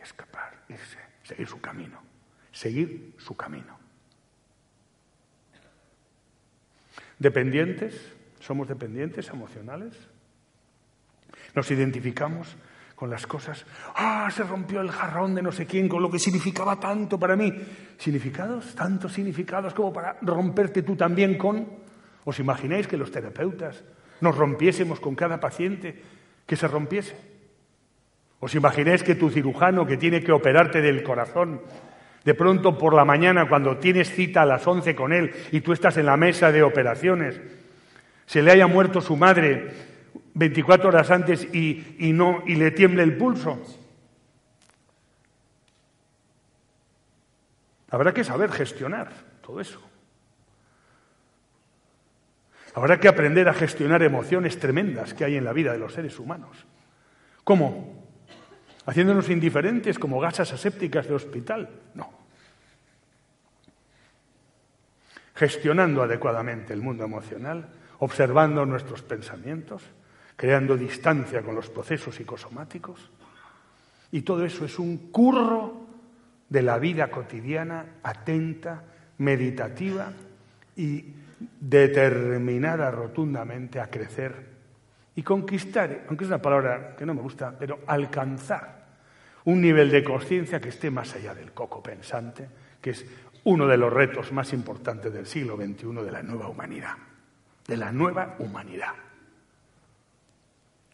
[0.03, 2.00] escapar, irse, seguir su camino.
[2.61, 3.75] Seguir su camino.
[7.17, 8.13] ¿Dependientes?
[8.39, 9.95] ¿Somos dependientes emocionales?
[11.55, 12.55] ¿Nos identificamos
[12.95, 13.65] con las cosas?
[13.95, 17.35] Ah, se rompió el jarrón de no sé quién, con lo que significaba tanto para
[17.35, 17.51] mí.
[17.97, 18.75] ¿Significados?
[18.75, 21.67] ¿Tantos significados como para romperte tú también con?
[22.25, 23.83] ¿Os imagináis que los terapeutas
[24.19, 25.99] nos rompiésemos con cada paciente
[26.45, 27.15] que se rompiese?
[28.39, 31.61] ¿Os imagináis que tu cirujano que tiene que operarte del corazón,
[32.23, 35.73] de pronto por la mañana cuando tienes cita a las 11 con él y tú
[35.73, 37.39] estás en la mesa de operaciones,
[38.25, 39.71] se le haya muerto su madre
[40.33, 43.61] 24 horas antes y, y no, y le tiemble el pulso?
[47.89, 49.11] Habrá que saber gestionar
[49.41, 49.81] todo eso.
[52.73, 56.17] Habrá que aprender a gestionar emociones tremendas que hay en la vida de los seres
[56.17, 56.65] humanos.
[57.43, 58.00] ¿Cómo?
[58.85, 61.69] ¿Haciéndonos indiferentes como gasas asépticas de hospital?
[61.93, 62.09] No.
[65.35, 67.69] Gestionando adecuadamente el mundo emocional,
[67.99, 69.83] observando nuestros pensamientos,
[70.35, 73.11] creando distancia con los procesos psicosomáticos.
[74.11, 75.85] Y todo eso es un curro
[76.49, 78.83] de la vida cotidiana, atenta,
[79.19, 80.11] meditativa
[80.75, 81.05] y
[81.59, 84.50] determinada rotundamente a crecer
[85.15, 88.81] y conquistar, aunque es una palabra que no me gusta, pero alcanzar
[89.45, 92.47] un nivel de conciencia que esté más allá del coco pensante,
[92.81, 93.05] que es
[93.43, 96.95] uno de los retos más importantes del siglo XXI de la nueva humanidad,
[97.67, 98.93] de la nueva humanidad.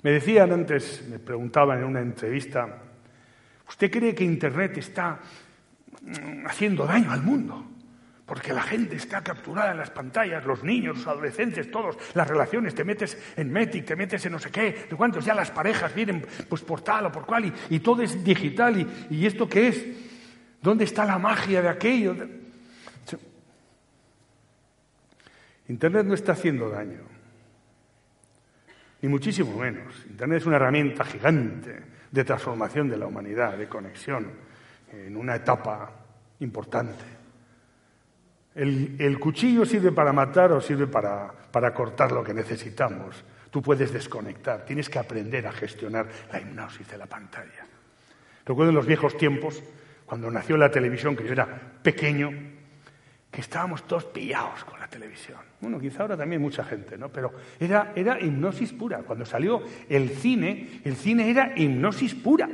[0.03, 2.81] Me decían antes, me preguntaban en una entrevista,
[3.67, 5.19] ¿usted cree que Internet está
[6.01, 7.65] mm, haciendo daño al mundo?
[8.27, 12.75] Porque la gente está capturada en las pantallas, los niños, los adolescentes, todos, las relaciones,
[12.75, 15.95] te metes en Metic, te metes en no sé qué, de cuántos ya las parejas
[15.95, 19.69] vienen pues por tal o por cual y, todo es digital y, y, esto qué
[19.69, 19.85] es,
[20.61, 22.15] ¿dónde está la magia de aquello?
[25.69, 27.03] Internet no está haciendo daño,
[29.01, 30.05] ni muchísimo menos.
[30.09, 34.31] Internet es una herramienta gigante de transformación de la humanidad, de conexión,
[34.91, 35.91] en una etapa
[36.41, 37.16] importante.
[38.57, 43.23] El, cuchillo sirve para matar o sirve para, para cortar lo que necesitamos.
[43.51, 47.67] Tú puedes desconectar, tienes que aprender a gestionar la hipnosis de la pantalla.
[48.43, 49.61] Recuerdo en los viejos tiempos,
[50.07, 51.47] cuando nació la televisión, que yo era
[51.83, 52.31] pequeño,
[53.29, 55.37] que estábamos todos pillados con la televisión.
[55.61, 57.09] Bueno, quizá ahora también mucha gente, ¿no?
[57.09, 58.99] Pero era, era hipnosis pura.
[58.99, 62.49] Cuando salió el cine, el cine era hipnosis pura.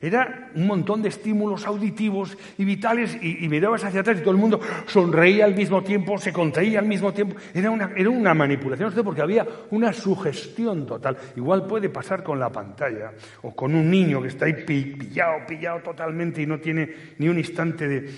[0.00, 4.36] Era un montón de estímulos auditivos y vitales y, mirabas hacia atrás y todo el
[4.36, 7.36] mundo sonreía al mismo tiempo, se contraía al mismo tiempo.
[7.54, 11.16] Era una, era una manipulación, porque había una sugestión total.
[11.36, 15.80] Igual puede pasar con la pantalla o con un niño que está ahí pillado, pillado
[15.80, 18.10] totalmente y no tiene ni un instante de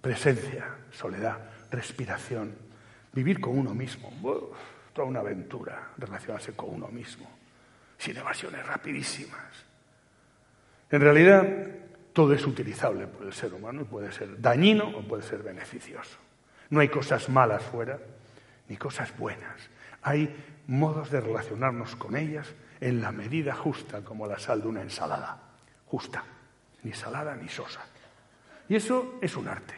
[0.00, 1.38] presencia, soledad,
[1.70, 2.52] respiración.
[3.12, 4.10] Vivir con uno mismo.
[4.92, 7.30] toda una aventura relacionarse con uno mismo.
[7.96, 9.71] Sin evasiones rapidísimas
[10.92, 11.48] en realidad,
[12.12, 16.18] todo es utilizable por el ser humano puede ser dañino o puede ser beneficioso.
[16.68, 17.98] No hay cosas malas fuera
[18.68, 19.70] ni cosas buenas.
[20.02, 20.34] Hay
[20.66, 22.46] modos de relacionarnos con ellas
[22.80, 25.38] en la medida justa, como la sal de una ensalada.
[25.86, 26.24] Justa,
[26.82, 27.80] ni salada ni sosa.
[28.68, 29.74] Y eso es un arte.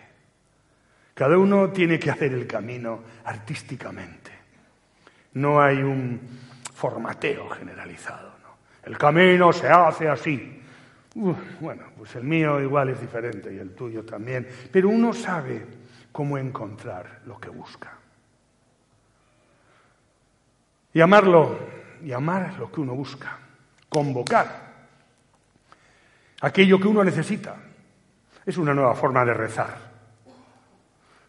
[1.15, 4.33] Cada uno tiene que hacer el camino artísticamente.
[5.35, 6.21] No hay un
[6.75, 8.35] formateo generalizado.
[8.83, 10.61] El camino se hace así.
[11.15, 15.65] Bueno, pues el mío igual es diferente y el tuyo también, pero uno sabe
[16.11, 17.93] cómo encontrar lo que busca.
[20.93, 21.59] Llamarlo,
[22.03, 23.39] llamar lo que uno busca,
[23.89, 24.65] convocar
[26.41, 27.57] aquello que uno necesita.
[28.45, 29.77] Es una nueva forma de rezar.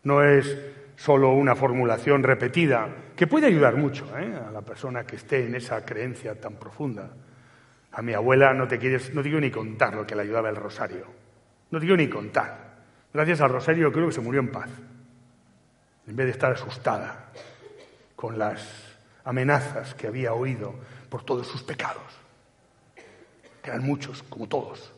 [0.03, 0.57] No es
[0.97, 4.35] solo una formulación repetida, que puede ayudar mucho ¿eh?
[4.47, 7.09] a la persona que esté en esa creencia tan profunda.
[7.95, 10.49] A mi abuela no te quieres, no te quiero ni contar lo que le ayudaba
[10.49, 11.05] el rosario.
[11.71, 12.75] No te quiero ni contar.
[13.13, 14.69] Gracias al rosario creo que se murió en paz.
[16.05, 17.31] En vez de estar asustada
[18.17, 20.75] con las amenazas que había oído
[21.09, 22.03] por todos sus pecados,
[23.63, 24.91] que eran muchos, como todos.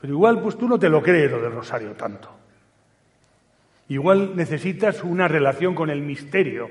[0.00, 2.30] Pero igual, pues tú no te lo crees lo del rosario tanto.
[3.88, 6.70] Igual necesitas una relación con el misterio,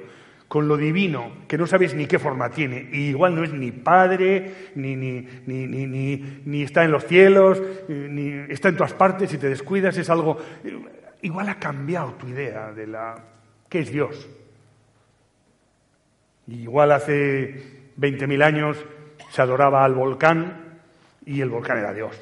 [0.56, 2.88] con lo divino, que no sabes ni qué forma tiene.
[2.93, 8.30] Y igual no es ni padre, ni, ni, ni, ni, está en los cielos, ni
[8.47, 10.38] está en todas partes, si te descuidas es algo...
[11.24, 13.22] Igual ha cambiado tu idea de la...
[13.68, 14.30] ¿Qué es Dios?
[16.47, 18.78] Igual hace 20.000 años
[19.32, 20.80] se adoraba al volcán
[21.26, 22.18] y el volcán era Dios.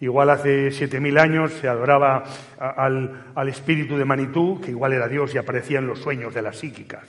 [0.00, 2.22] Igual hace 7.000 años se adoraba
[2.58, 6.58] al, espíritu de Manitú, que igual era Dios y aparecía en los sueños de las
[6.58, 7.04] psíquicas.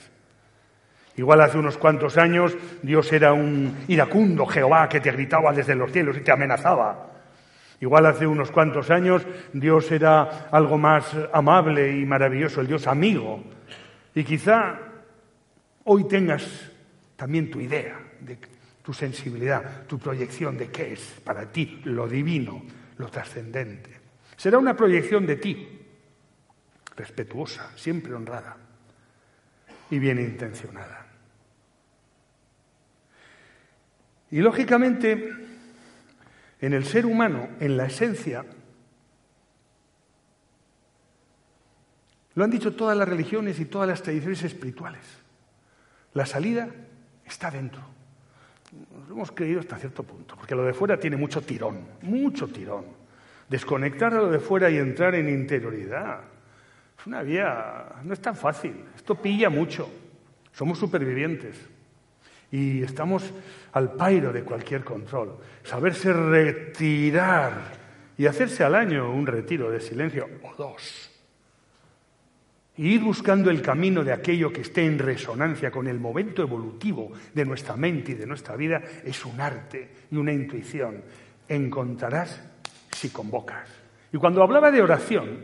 [1.16, 5.92] Igual hace unos cuantos años Dios era un iracundo Jehová que te gritaba desde los
[5.92, 7.10] cielos y te amenazaba.
[7.80, 13.42] Igual hace unos cuantos años Dios era algo más amable y maravilloso, el Dios amigo.
[14.14, 14.78] Y quizá
[15.84, 16.70] hoy tengas
[17.14, 18.36] también tu idea, de
[18.82, 22.62] tu sensibilidad, tu proyección de qué es para ti lo divino,
[23.00, 23.90] lo trascendente.
[24.36, 25.80] Será una proyección de ti,
[26.96, 28.56] respetuosa, siempre honrada
[29.90, 31.06] y bien intencionada.
[34.30, 35.34] Y lógicamente,
[36.60, 38.44] en el ser humano, en la esencia,
[42.34, 45.02] lo han dicho todas las religiones y todas las tradiciones espirituales.
[46.14, 46.68] La salida
[47.24, 47.89] está dentro.
[49.10, 52.84] Lo hemos creído hasta cierto punto, porque lo de fuera tiene mucho tirón, mucho tirón.
[53.48, 56.20] Desconectar a lo de fuera y entrar en interioridad
[56.96, 58.84] es una vía, no es tan fácil.
[58.94, 59.90] Esto pilla mucho.
[60.52, 61.56] Somos supervivientes
[62.52, 63.28] y estamos
[63.72, 65.38] al pairo de cualquier control.
[65.64, 67.52] Saberse retirar
[68.16, 71.09] y hacerse al año un retiro de silencio o dos
[72.80, 77.12] y ir buscando el camino de aquello que esté en resonancia con el momento evolutivo
[77.34, 81.02] de nuestra mente y de nuestra vida es un arte y una intuición.
[81.46, 82.42] Encontrarás
[82.90, 83.68] si convocas.
[84.10, 85.40] Y cuando hablaba de oración,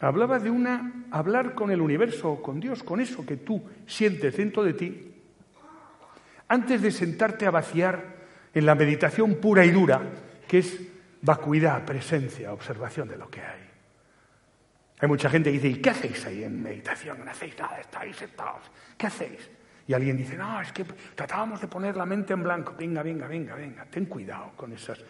[0.00, 4.64] hablaba de una hablar con el universo, con Dios, con eso que tú sientes dentro
[4.64, 5.14] de ti,
[6.48, 8.16] antes de sentarte a vaciar
[8.54, 10.00] en la meditación pura y dura,
[10.48, 10.80] que es
[11.20, 13.71] vacuidad, presencia, observación de lo que hay.
[15.02, 17.24] Hay mucha gente que dice, ¿y qué hacéis ahí en meditación?
[17.24, 18.70] No hacéis nada, estáis sentados.
[18.96, 19.50] ¿Qué hacéis?
[19.88, 20.84] Y alguien dice, no, es que
[21.16, 22.76] tratábamos de poner la mente en blanco.
[22.78, 23.84] Venga, venga, venga, venga.
[23.86, 25.04] Ten cuidado con esas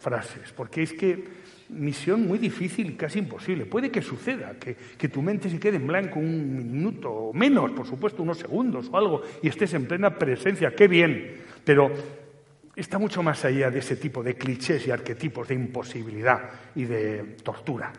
[0.00, 1.28] frases, porque es que
[1.68, 3.66] misión muy difícil y casi imposible.
[3.66, 7.70] Puede que suceda, que, que, tu mente se quede en blanco un minuto o menos,
[7.70, 10.74] por supuesto, unos segundos o algo, y estés en plena presencia.
[10.74, 11.40] ¡Qué bien!
[11.64, 11.92] Pero
[12.74, 17.36] está mucho más allá de ese tipo de clichés y arquetipos de imposibilidad y de
[17.44, 17.92] tortura.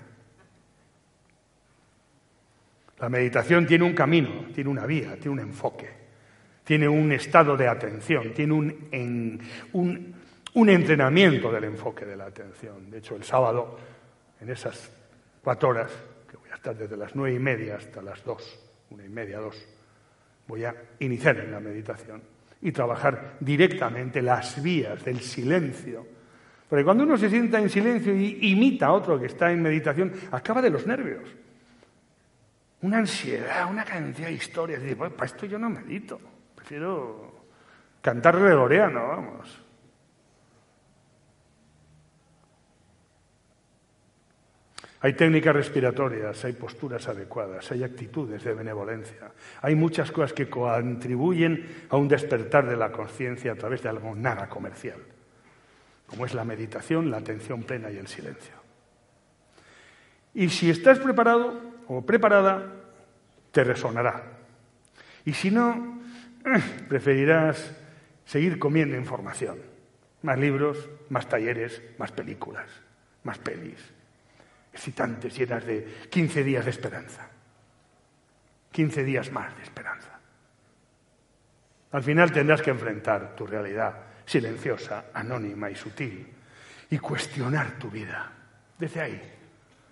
[2.99, 5.89] La meditación tiene un camino, tiene una vía, tiene un enfoque,
[6.63, 9.39] tiene un estado de atención, tiene un,
[10.53, 12.89] un, entrenamiento del enfoque de la atención.
[12.89, 13.77] De hecho, el sábado,
[14.39, 14.89] en esas
[15.43, 15.91] cuatro horas,
[16.29, 18.59] que voy a estar desde las nueve y media hasta las dos,
[18.91, 19.61] una y media, dos,
[20.47, 22.21] voy a iniciar en la meditación
[22.61, 26.07] y trabajar directamente las vías del silencio.
[26.69, 30.13] Porque cuando uno se sienta en silencio y imita a otro que está en meditación,
[30.31, 31.44] acaba de los nervios
[32.81, 34.81] una ansiedad, una cantidad de historias.
[34.83, 36.19] Y para esto yo no medito,
[36.55, 37.45] prefiero
[38.01, 39.65] cantar gregoriano, vamos.
[45.05, 51.85] Hay técnicas respiratorias, hay posturas adecuadas, hay actitudes de benevolencia, hay muchas cosas que contribuyen
[51.89, 54.97] a un despertar de la conciencia a través de algo nada comercial,
[56.07, 58.55] como es la meditación, la atención plena y el silencio.
[60.33, 62.63] Y si estás preparado, o preparada,
[63.51, 64.23] te resonará.
[65.25, 65.99] Y si no,
[66.89, 67.73] preferirás
[68.25, 69.59] seguir comiendo información.
[70.21, 72.69] Más libros, más talleres, más películas,
[73.23, 73.79] más pelis.
[74.73, 77.29] excitantes, llenas de 15 días de esperanza.
[78.71, 80.19] 15 días más de esperanza.
[81.91, 86.27] Al final tendrás que enfrentar tu realidad silenciosa, anónima y sutil
[86.89, 88.31] y cuestionar tu vida
[88.77, 89.21] desde ahí,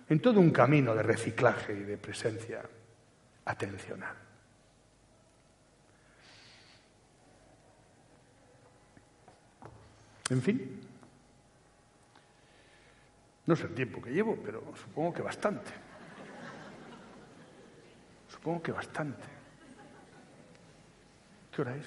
[0.08, 2.62] en todo un camino de reciclaje y de presencia
[3.44, 4.16] atencional.
[10.30, 10.80] En fin,
[13.46, 15.70] no sé el tiempo que llevo, pero supongo que bastante.
[18.28, 19.22] Supongo que bastante.
[21.54, 21.86] ¿Qué hora es?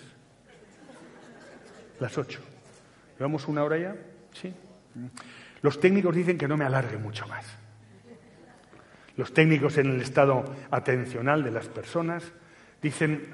[1.99, 2.41] Las ocho.
[3.17, 3.95] ¿Llevamos una hora ya?
[4.33, 4.53] Sí.
[5.61, 7.45] Los técnicos dicen que no me alargue mucho más.
[9.17, 12.23] Los técnicos en el estado atencional de las personas
[12.81, 13.27] dicen,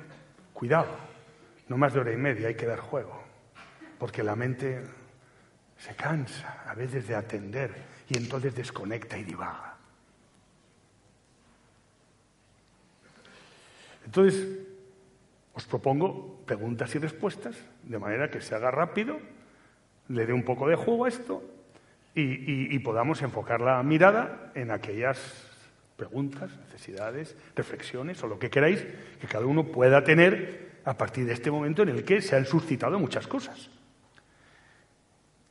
[0.54, 0.96] cuidado,
[1.68, 3.22] no más de hora y media, hay que dar juego,
[4.00, 4.82] porque la mente
[5.78, 7.72] se cansa a veces de atender
[8.08, 9.76] y entonces desconecta y divaga.
[14.06, 14.48] Entonces,
[15.54, 19.20] os propongo preguntas y respuestas, de manera que se haga rápido,
[20.08, 21.44] le dé un poco de juego a esto
[22.16, 25.53] y, podamos enfocar la mirada en aquellas
[26.04, 28.84] preguntas, necesidades, reflexiones o lo que queráis
[29.22, 32.46] que cada uno pueda tener a partir de este momento en el que se han
[32.46, 33.70] suscitado muchas cosas.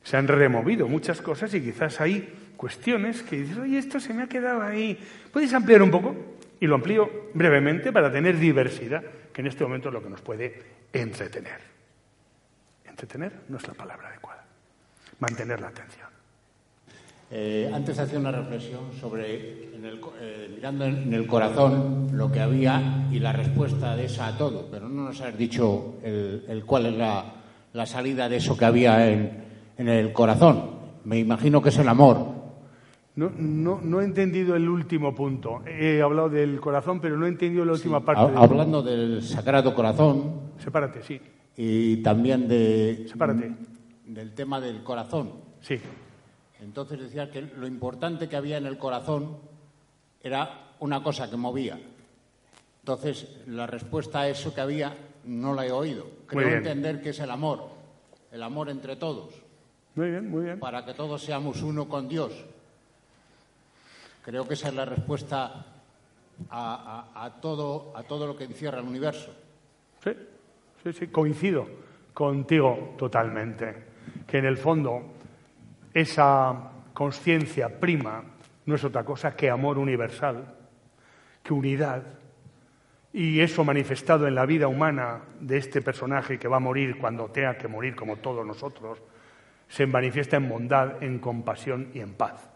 [0.03, 4.23] Se han removido muchas cosas y quizás hay cuestiones que dices, oye, esto se me
[4.23, 4.99] ha quedado ahí.
[5.31, 6.15] ¿Puedes ampliar un poco?
[6.59, 10.21] Y lo amplío brevemente para tener diversidad, que en este momento es lo que nos
[10.21, 10.61] puede
[10.93, 11.61] entretener.
[12.85, 14.45] Entretener no es la palabra adecuada.
[15.19, 16.12] Mantener la atención.
[17.35, 23.17] Eh, antes hacía una reflexión sobre, eh, mirando en el corazón, lo que había y
[23.17, 27.85] la respuesta de esa a todo, pero no nos has dicho el, cuál es la,
[27.87, 29.43] salida de eso que había en,
[29.79, 30.73] el corazón.
[31.05, 32.19] Me imagino que es el amor.
[33.15, 35.63] No, no, no, he entendido el último punto.
[35.65, 38.31] He hablado del corazón, pero no he entendido la última parte.
[38.35, 40.51] hablando del Sagrado Corazón.
[40.59, 41.19] Sepárate, sí.
[41.57, 43.07] Y también de.
[43.09, 43.55] Sepárate.
[44.05, 45.31] Del tema del corazón.
[45.61, 45.79] Sí.
[46.61, 49.37] Entonces decía que lo importante que había en el corazón
[50.21, 51.79] era una cosa que movía.
[52.81, 54.95] Entonces, la respuesta a eso que había
[55.25, 56.05] no la he oído.
[56.27, 57.69] Creo entender que es el amor,
[58.31, 59.33] el amor entre todos.
[59.95, 60.59] Muy bien, muy bien.
[60.59, 62.33] Para que todos seamos uno con Dios.
[64.23, 65.65] Creo que esa es la respuesta
[66.49, 69.33] a, todo, a todo lo que encierra el universo.
[70.03, 70.11] Sí,
[70.83, 71.67] sí, sí, coincido
[72.13, 73.91] contigo totalmente.
[74.27, 75.12] Que en el fondo
[75.93, 78.23] esa conciencia prima
[78.65, 80.55] no es otra cosa que amor universal,
[81.41, 82.03] que unidad.
[83.11, 87.29] Y eso manifestado en la vida humana de este personaje que va a morir cuando
[87.29, 89.01] tenga que morir como todos nosotros,
[89.67, 92.49] se manifiesta en bondad, en compasión y en paz.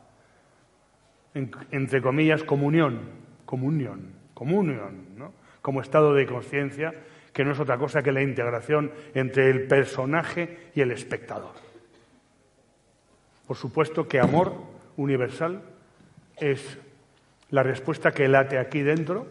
[1.33, 2.99] entre comillas, comunión,
[3.45, 5.33] comunión, comunión, ¿no?
[5.61, 6.93] como estado de conciencia,
[7.33, 11.66] que no es otra cosa que la integración entre el personaje y el espectador.
[13.47, 14.53] Por supuesto que amor
[14.97, 15.61] universal
[16.35, 16.77] es
[17.49, 19.25] la respuesta que late aquí dentro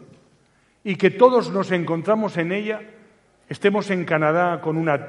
[0.83, 2.81] y que todos nos encontramos en ella,
[3.47, 5.07] estemos en Canadá con una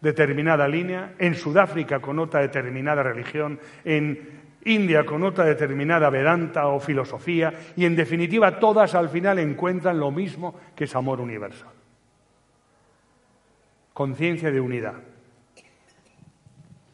[0.00, 6.78] determinada línea, en Sudáfrica con otra determinada religión, en India con otra determinada Vedanta o
[6.78, 11.70] filosofía, y en definitiva todas al final encuentran lo mismo que es amor universal.
[13.92, 15.11] Conciencia de unidad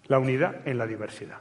[0.09, 1.39] la unidad en la diversidad.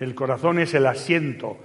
[0.00, 1.58] El corazón es el asiento,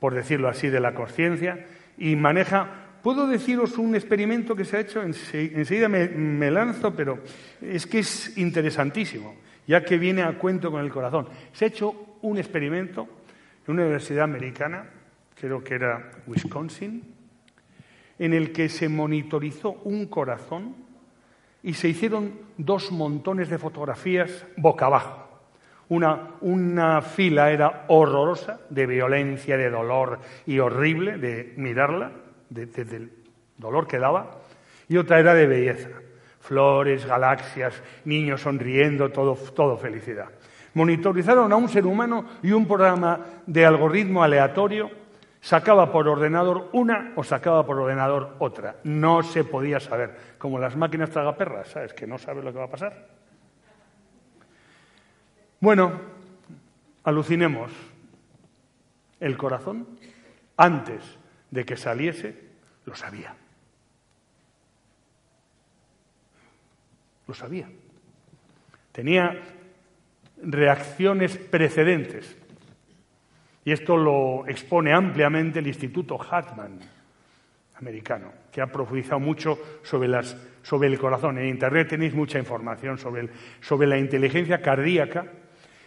[0.00, 1.66] por decirlo así, de la conciencia
[1.98, 2.68] y maneja.
[3.02, 7.20] Puedo deciros un experimento que se ha hecho, enseguida me, lanzo, pero
[7.62, 9.36] es que es interesantísimo,
[9.66, 11.28] ya que viene a cuento con el corazón.
[11.52, 13.08] Se ha hecho un experimento
[13.66, 14.90] en una universidad americana,
[15.34, 17.04] creo que era Wisconsin,
[18.18, 20.74] en el que se monitorizó un corazón
[21.62, 25.26] y se hicieron dos montones de fotografías boca abajo.
[25.88, 32.12] Una, una, fila era horrorosa, de violencia, de dolor y horrible de mirarla,
[32.48, 33.12] desde el
[33.56, 34.38] dolor que daba,
[34.88, 35.88] y otra era de belleza.
[36.40, 40.28] Flores, galaxias, niños sonriendo, todo, todo felicidad.
[40.74, 44.99] Monitorizaron a un ser humano y un programa de algoritmo aleatorio
[45.40, 48.76] Sacaba por ordenador una o sacaba por ordenador otra.
[48.84, 50.34] No se podía saber.
[50.38, 51.94] Como las máquinas tragaperras, ¿sabes?
[51.94, 53.06] Que no sabes lo que va a pasar.
[55.60, 55.92] Bueno,
[57.04, 57.70] alucinemos.
[59.18, 59.86] El corazón,
[60.56, 61.02] antes
[61.50, 62.34] de que saliese,
[62.86, 63.34] lo sabía.
[67.26, 67.68] Lo sabía.
[68.92, 69.40] Tenía
[70.42, 72.36] reacciones precedentes.
[73.70, 76.76] Y esto lo expone ampliamente el Instituto Hartman
[77.76, 81.38] americano, que ha profundizado mucho sobre, las, sobre el corazón.
[81.38, 85.26] En Internet tenéis mucha información sobre, la inteligencia cardíaca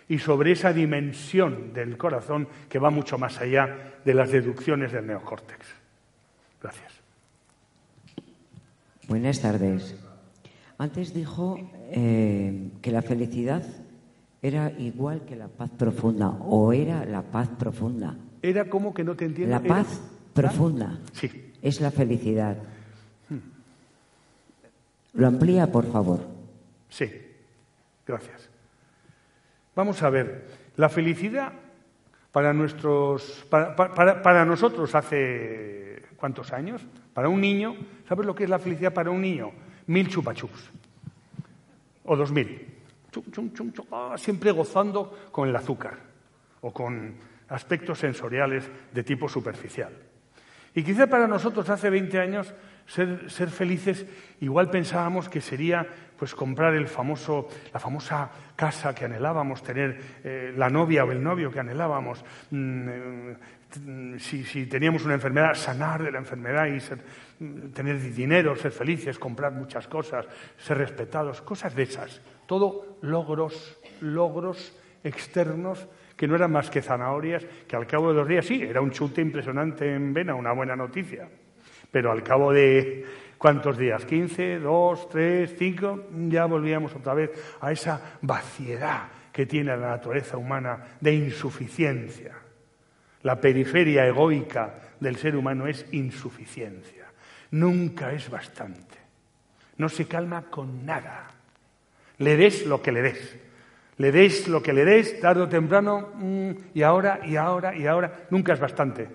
[0.08, 5.06] y sobre esa dimensión del corazón que va mucho más allá de las deducciones del
[5.06, 5.68] neocórtex.
[6.62, 7.02] Gracias.
[9.10, 10.02] Buenas tardes.
[10.78, 11.60] Antes dijo
[11.92, 13.62] eh, que la felicidad
[14.44, 18.14] era igual que la paz profunda, o era la paz profunda.
[18.42, 19.56] Era como que no te entiendo.
[19.56, 20.02] La paz
[20.34, 21.54] profunda sí.
[21.62, 22.58] es la felicidad.
[23.30, 23.38] Hmm.
[25.14, 26.20] Lo amplía, por favor.
[26.90, 27.10] Sí,
[28.06, 28.50] gracias.
[29.78, 31.54] Vamos a ver, la felicidad
[32.34, 36.82] para nuestros, para, para nosotros hace cuántos años,
[37.14, 37.78] para un niño,
[38.10, 39.52] ¿sabes lo que es la felicidad para un niño?
[39.88, 40.70] Mil chupachups
[42.04, 42.73] o dos mil.
[43.92, 45.98] Ah, siempre gozando con el azúcar
[46.62, 47.16] o con
[47.50, 49.94] aspectos sensoriales de tipo superficial.
[50.76, 52.54] Y quizá para nosotros hace 20 años
[52.88, 54.06] ser, felices
[54.42, 60.54] igual pensábamos que sería pues comprar el famoso, la famosa casa que anhelábamos, tener eh,
[60.56, 63.36] la novia o el novio que anhelábamos, mm, eh,
[64.20, 69.52] si, teníamos una enfermedad, sanar de la enfermedad y mm, tener dinero, ser felices, comprar
[69.52, 70.26] muchas cosas,
[70.58, 72.22] ser respetados, cosas de esas.
[72.46, 78.28] Todo logros, logros externos que no eran más que zanahorias, que al cabo de dos
[78.28, 81.28] días sí, era un chute impresionante en vena, una buena noticia.
[81.94, 83.06] Pero al cabo de
[83.38, 87.30] cuántos días, 15, 2, 3, 5, ya volvíamos otra vez
[87.62, 92.34] a esa vaciedad que tiene la naturaleza humana de insuficiencia.
[93.22, 97.06] La periferia egoica del ser humano es insuficiencia.
[97.52, 98.98] Nunca es bastante.
[99.78, 101.28] No se calma con nada.
[102.18, 103.38] Le des lo que le des.
[103.98, 107.86] Le des lo que le des, tarde o temprano, mm, y ahora, y ahora, y
[107.86, 108.26] ahora.
[108.32, 109.08] Nunca es bastante.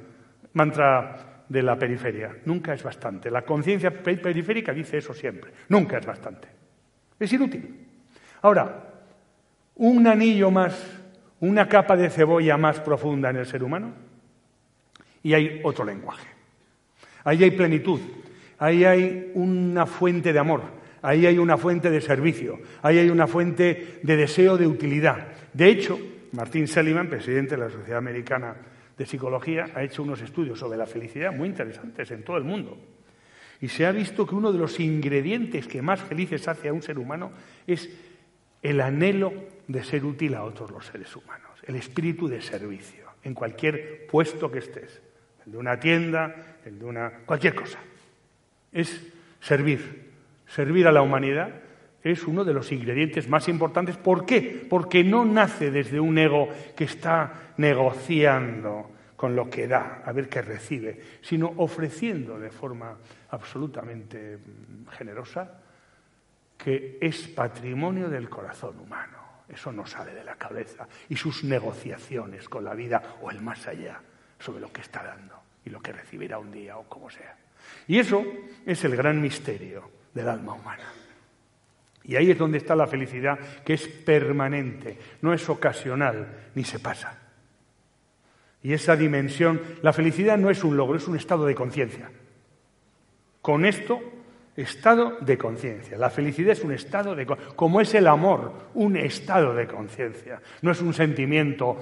[0.52, 2.36] Mantra de la periferia.
[2.44, 3.30] Nunca es bastante.
[3.30, 5.52] La conciencia periférica dice eso siempre.
[5.68, 6.48] Nunca es bastante.
[7.18, 7.86] Es inútil.
[8.42, 8.84] Ahora,
[9.76, 10.80] un anillo más,
[11.40, 13.92] una capa de cebolla más profunda en el ser humano,
[15.22, 16.26] y hay otro lenguaje.
[17.24, 18.00] Ahí hay plenitud,
[18.58, 20.62] ahí hay una fuente de amor,
[21.02, 25.28] ahí hay una fuente de servicio, ahí hay una fuente de deseo de utilidad.
[25.52, 25.98] De hecho,
[26.32, 28.54] Martín Seligman, presidente de la Sociedad Americana
[28.98, 32.76] de Psicología, ha hecho unos estudios sobre la felicidad muy interesantes en todo el mundo.
[33.60, 36.82] Y se ha visto que uno de los ingredientes que más felices hace a un
[36.82, 37.32] ser humano
[37.66, 37.88] es
[38.60, 39.32] el anhelo
[39.68, 44.50] de ser útil a otros los seres humanos, el espíritu de servicio, en cualquier puesto
[44.50, 45.00] que estés,
[45.46, 47.10] el de una tienda, el de una...
[47.24, 47.78] cualquier cosa.
[48.72, 49.06] Es
[49.40, 50.10] servir,
[50.46, 51.67] servir a la humanidad
[52.02, 53.96] es uno de los ingredientes más importantes.
[53.96, 54.66] ¿Por qué?
[54.68, 60.28] Porque no nace desde un ego que está negociando con lo que da, a ver
[60.28, 62.96] qué recibe, sino ofreciendo de forma
[63.30, 65.60] absolutamente mm, generosa
[66.56, 69.18] que es patrimonio del corazón humano.
[69.48, 70.86] Eso no sale de la cabeza.
[71.08, 74.00] Y sus negociaciones con la vida o el más allá
[74.38, 75.34] sobre lo que está dando
[75.64, 77.36] y lo que recibirá un día o como sea.
[77.86, 78.24] Y eso
[78.66, 80.92] es el gran misterio del alma humana.
[82.08, 86.78] Y ahí es donde está la felicidad, que es permanente, no es ocasional, ni se
[86.78, 87.18] pasa.
[88.62, 92.10] Y esa dimensión, la felicidad no es un logro, es un estado de conciencia.
[93.42, 94.00] Con esto,
[94.56, 95.98] estado de conciencia.
[95.98, 100.40] La felicidad es un estado de como es el amor, un estado de conciencia.
[100.62, 101.76] No es un sentimiento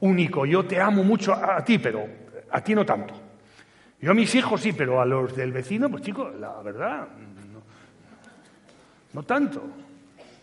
[0.00, 0.44] único.
[0.44, 2.06] Yo te amo mucho a ti, pero
[2.50, 3.14] a ti no tanto.
[3.98, 7.08] Yo a mis hijos sí, pero a los del vecino, pues chicos, la verdad,
[9.12, 9.62] no tanto.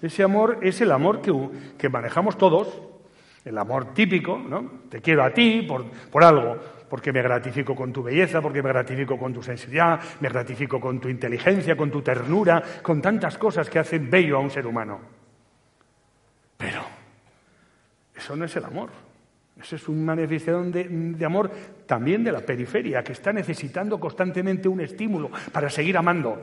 [0.02, 2.82] Ese amor es el amor que, manejamos todos,
[3.44, 4.84] el amor típico, ¿no?
[4.90, 6.58] Te quiero a ti por, algo,
[6.90, 11.00] porque me gratifico con tu belleza, porque me gratifico con tu sensibilidad, me gratifico con
[11.00, 15.00] tu inteligencia, con tu ternura, con tantas cosas que hacen bello a un ser humano.
[16.58, 16.82] Pero
[18.16, 18.90] eso no es el amor.
[19.62, 21.52] Eso es una manifestación de, amor
[21.86, 26.42] también de la periferia, que está necesitando constantemente un estímulo para seguir amando.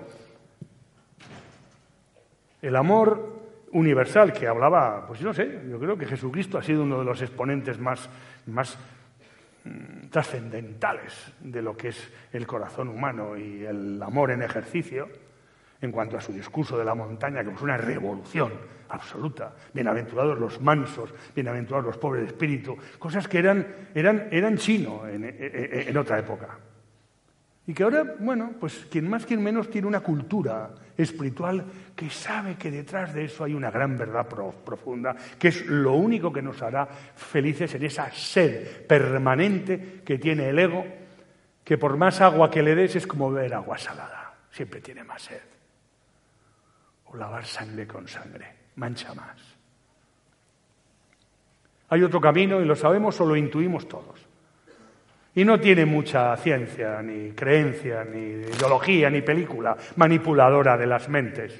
[2.67, 6.99] El amor universal que hablaba, pues no sé, yo creo que Jesucristo ha sido uno
[6.99, 8.11] de los exponentes más,
[8.47, 8.77] más
[9.63, 15.09] mm, trascendentales de lo que es el corazón humano y el amor en ejercicio,
[15.81, 18.53] en cuanto a su discurso de la montaña, que es una revolución
[18.89, 19.55] absoluta.
[19.73, 23.65] Bienaventurados los mansos, bienaventurados los pobres de espíritu, cosas que eran,
[23.95, 26.59] eran, eran chino en, en otra época.
[27.69, 32.57] Y que ahora, bueno, pues quien más, quien menos tiene una cultura espiritual que sabe
[32.57, 36.63] que detrás de eso hay una gran verdad profunda, que es lo único que nos
[36.63, 40.85] hará felices en esa sed permanente que tiene el ego,
[41.65, 45.23] que por más agua que le des es como beber agua salada, siempre tiene más
[45.23, 45.43] sed.
[47.07, 49.57] O lavar sangre con sangre, mancha más.
[51.89, 54.26] Hay otro camino y lo sabemos o lo intuimos todos.
[55.37, 61.53] Y no tiene mucha ciencia, ni creencia, ni ideología, ni película manipuladora de las mentes.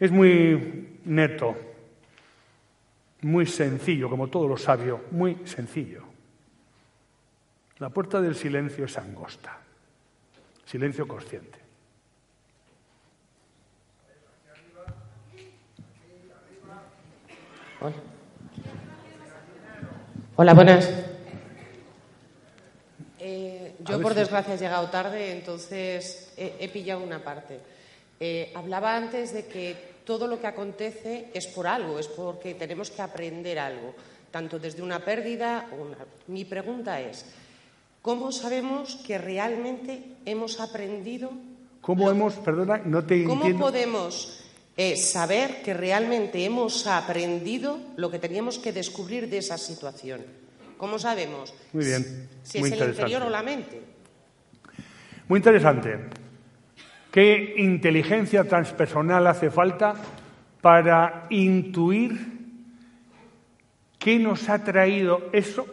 [0.00, 1.56] Es muy neto,
[3.22, 6.02] muy sencillo, como todo lo sabio, muy sencillo.
[7.78, 9.56] La puerta del silencio es angosta,
[10.64, 11.60] silencio consciente.
[20.34, 21.17] Hola, buenas.
[23.20, 27.58] Eh, yo, por desgracia, he llegado tarde, entonces he, pillado una parte.
[28.20, 32.90] Eh, hablaba antes de que todo lo que acontece es por algo, es porque tenemos
[32.90, 33.94] que aprender algo,
[34.30, 35.68] tanto desde una pérdida.
[35.78, 35.96] Una...
[36.28, 37.26] Mi pregunta es:
[38.02, 41.32] ¿cómo sabemos que realmente hemos aprendido?
[41.80, 44.40] ¿Cómo hemos, perdona, no te ¿Cómo podemos
[44.76, 50.47] eh, saber que realmente hemos aprendido lo que teníamos que descubrir de esa situación?
[50.78, 51.52] ¿Cómo sabemos?
[51.72, 52.28] Muy bien.
[52.44, 53.82] Si es el interior o la mente.
[55.26, 55.98] Muy interesante.
[57.10, 59.94] ¿Qué inteligencia transpersonal hace falta
[60.60, 62.16] para intuir
[63.98, 65.66] qué nos ha traído eso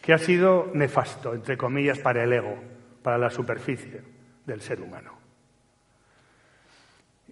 [0.00, 2.56] que ha sido nefasto, entre comillas, para el ego,
[3.02, 4.02] para la superficie
[4.46, 5.18] del ser humano?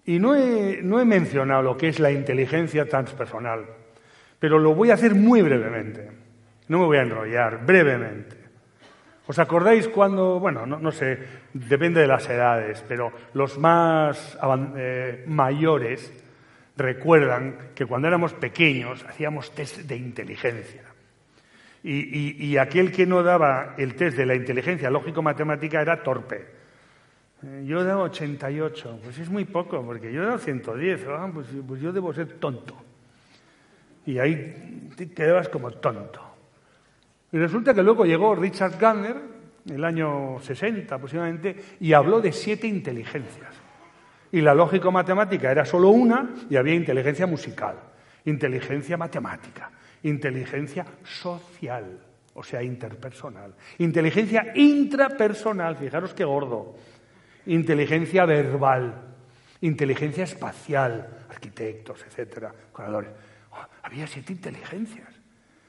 [0.05, 3.65] Y no he, no he mencionado lo que es la inteligencia transpersonal,
[4.41, 6.26] pero lo voy a hacer muy brevemente.
[6.69, 8.37] No me voy a enrollar, brevemente.
[9.29, 11.19] ¿Os acordáis cuando, bueno, no, sé,
[11.53, 14.39] depende de las edades, pero los más
[14.77, 16.13] eh, mayores
[16.77, 20.83] recuerdan que cuando éramos pequeños hacíamos test de inteligencia.
[21.83, 26.47] Y, aquel que no daba el test de la inteligencia lógico-matemática era torpe.
[27.45, 31.31] Eh, yo he dado 88, pues es muy poco, porque yo he dado 110, ah,
[31.33, 32.77] pues, pues, yo debo ser tonto.
[34.05, 36.26] Y ahí te quedabas como tonto.
[37.37, 39.15] Y resulta que luego llegó Richard Gardner,
[39.69, 43.51] en el año 60 aproximadamente, y habló de siete inteligencias.
[44.33, 47.77] Y la lógico-matemática era solo una y había inteligencia musical,
[48.25, 49.71] inteligencia matemática,
[50.05, 52.01] inteligencia social,
[52.33, 56.75] o sea, interpersonal, inteligencia intrapersonal, fijaros qué gordo,
[57.45, 58.95] inteligencia verbal,
[59.61, 63.11] inteligencia espacial, arquitectos, etcétera, curadores.
[63.51, 65.16] Oh, había siete inteligencias.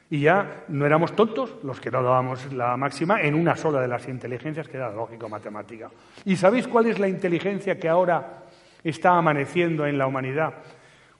[0.10, 3.90] Y ya no éramos tontos los que no dábamos la máxima en una sola de
[3.90, 5.90] las inteligencias, que era lógico-matemática.
[6.24, 8.44] ¿Y sabéis cuál es la inteligencia que ahora
[8.84, 10.54] está amaneciendo en la humanidad?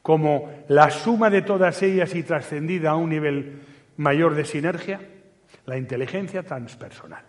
[0.02, 3.62] Como la suma de todas ellas y trascendida a un nivel
[3.98, 5.02] mayor de sinergia,
[5.66, 7.26] la inteligencia transpersonal.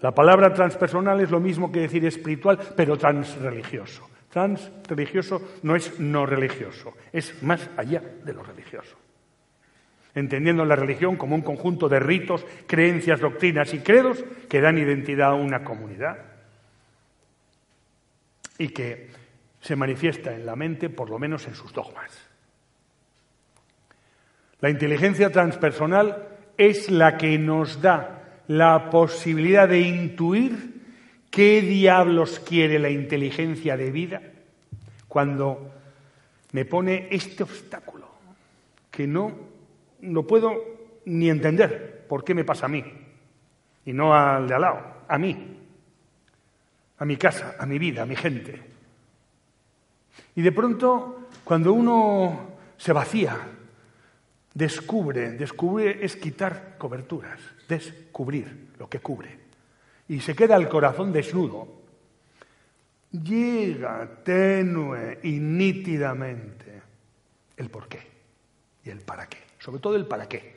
[0.00, 4.10] La palabra transpersonal es lo mismo que decir espiritual, pero transreligioso.
[4.30, 8.96] Transreligioso no es no religioso, es más allá de lo religioso
[10.14, 15.30] entendiendo la religión como un conjunto de ritos, creencias, doctrinas y credos que dan identidad
[15.30, 16.18] a una comunidad
[18.58, 19.10] y que
[19.60, 22.10] se manifiesta en la mente, por lo menos en sus dogmas.
[24.60, 30.82] La inteligencia transpersonal es la que nos da la posibilidad de intuir
[31.30, 34.22] qué diablos quiere la inteligencia de vida
[35.08, 35.72] cuando
[36.52, 38.08] me pone este obstáculo
[38.90, 39.53] que no
[40.00, 40.54] no puedo
[41.06, 42.84] ni entender por qué me pasa a mí
[43.84, 45.58] y no al de al lado, a mí,
[46.98, 48.62] a mi casa, a mi vida, a mi gente.
[50.36, 53.36] Y de pronto, cuando uno se vacía,
[54.52, 59.38] descubre, descubre es quitar coberturas, descubrir lo que cubre.
[60.08, 61.82] Y se queda el corazón desnudo.
[63.12, 66.82] Llega tenue y nítidamente
[67.56, 68.00] el por qué
[68.84, 69.38] y el para qué.
[69.64, 70.52] Sobre todo el para qué,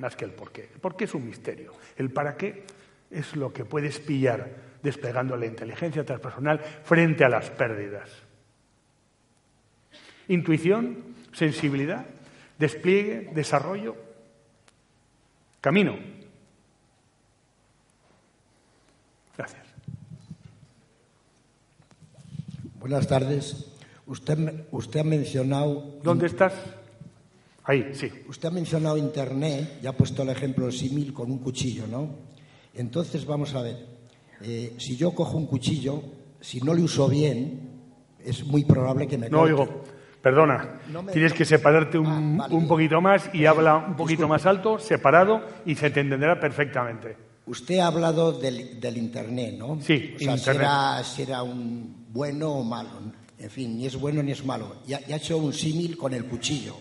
[0.00, 0.68] más que el por qué.
[0.74, 1.74] El por qué es un misterio.
[1.96, 2.64] El para qué
[3.08, 4.50] es lo que puedes pillar
[4.82, 8.10] desplegando la inteligencia transpersonal frente a las pérdidas.
[10.26, 12.04] Intuición, sensibilidad,
[12.58, 13.94] despliegue, desarrollo,
[15.60, 15.96] camino.
[19.36, 19.66] Gracias.
[22.80, 23.72] Buenas tardes.
[24.06, 26.00] Usted, usted ha mencionado.
[26.02, 26.54] ¿Dónde estás?
[27.68, 28.10] Ahí, sí.
[28.28, 32.08] Usted ha mencionado Internet y ha puesto el ejemplo símil con un cuchillo, ¿no?
[32.74, 33.76] Entonces, vamos a ver.
[34.42, 36.02] Eh, si yo cojo un cuchillo,
[36.40, 37.60] si no lo uso bien,
[38.24, 39.52] es muy probable que me No corte.
[39.52, 39.84] oigo.
[40.22, 42.54] Perdona, No me- tienes que separarte un, Ah, vale.
[42.54, 44.28] un poquito más y habla un poquito Disculpe.
[44.30, 47.16] más alto, separado, y se te entenderá perfectamente.
[47.46, 49.78] Usted ha hablado del, del Internet, ¿no?
[49.80, 50.66] Sí, o sea, Internet.
[51.18, 52.88] era un bueno o malo.
[53.38, 54.76] En fin, ni es bueno ni es malo.
[54.86, 56.74] Y ha, y ha hecho un símil con el cuchillo.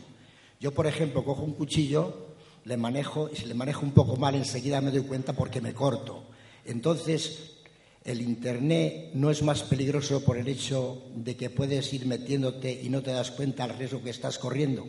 [0.59, 2.27] Yo, por ejemplo, cojo un cuchillo,
[2.65, 5.73] le manejo, y si le manejo un poco mal, enseguida me doy cuenta porque me
[5.73, 6.23] corto.
[6.65, 7.57] Entonces,
[8.03, 12.89] el Internet no es más peligroso por el hecho de que puedes ir metiéndote y
[12.89, 14.85] no te das cuenta del riesgo que estás corriendo.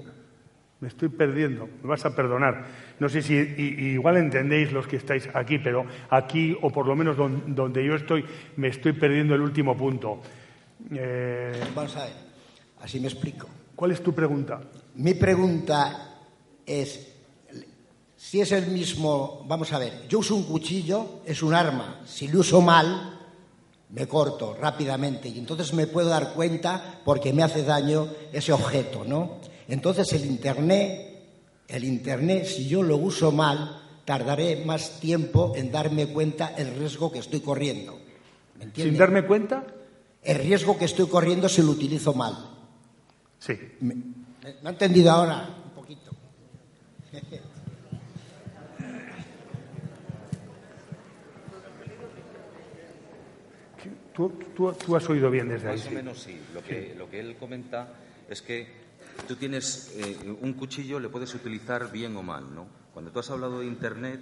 [0.80, 2.64] Me estoy perdiendo, me vas a perdonar.
[3.00, 7.16] No sé si igual entendéis los que estáis aquí, pero aquí, o por lo menos
[7.16, 8.24] don- donde yo estoy,
[8.56, 10.22] me estoy perdiendo el último punto.
[10.94, 12.12] Eh, Vamos a ver,
[12.80, 13.48] así me explico.
[13.74, 14.60] ¿Cuál es tu pregunta?
[14.98, 16.16] Mi pregunta
[16.66, 17.06] es,
[18.16, 22.26] si es el mismo, vamos a ver, yo uso un cuchillo, es un arma, si
[22.26, 23.16] lo uso mal,
[23.90, 29.04] me corto rápidamente y entonces me puedo dar cuenta porque me hace daño ese objeto,
[29.04, 29.38] ¿no?
[29.68, 31.28] Entonces el Internet,
[31.68, 37.12] el Internet, si yo lo uso mal, tardaré más tiempo en darme cuenta el riesgo
[37.12, 38.00] que estoy corriendo.
[38.58, 38.90] ¿Me entiende?
[38.90, 39.64] Sin darme cuenta,
[40.24, 42.34] El riesgo que estoy corriendo si lo utilizo mal.
[43.38, 43.54] sí.
[43.78, 43.94] ¿Me,
[44.62, 45.48] ¿me ha entendido ahora?
[45.66, 46.10] Un poquito.
[54.14, 55.76] Tú, tú- tú has oído bien desde ahí.
[55.76, 55.94] Más o sí.
[55.94, 56.40] menos sí.
[56.52, 57.88] Lo que, lo que él comenta
[58.28, 58.66] es que
[59.28, 62.66] tú tienes eh, un cuchillo, le puedes utilizar bien o mal, ¿no?
[62.92, 64.20] Cuando tú has hablado de Internet,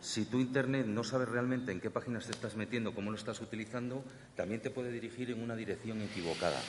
[0.00, 3.40] si tú Internet no sabes realmente en qué páginas te estás metiendo, cómo lo estás
[3.40, 4.04] utilizando,
[4.36, 6.60] también te puede dirigir en una dirección equivocada.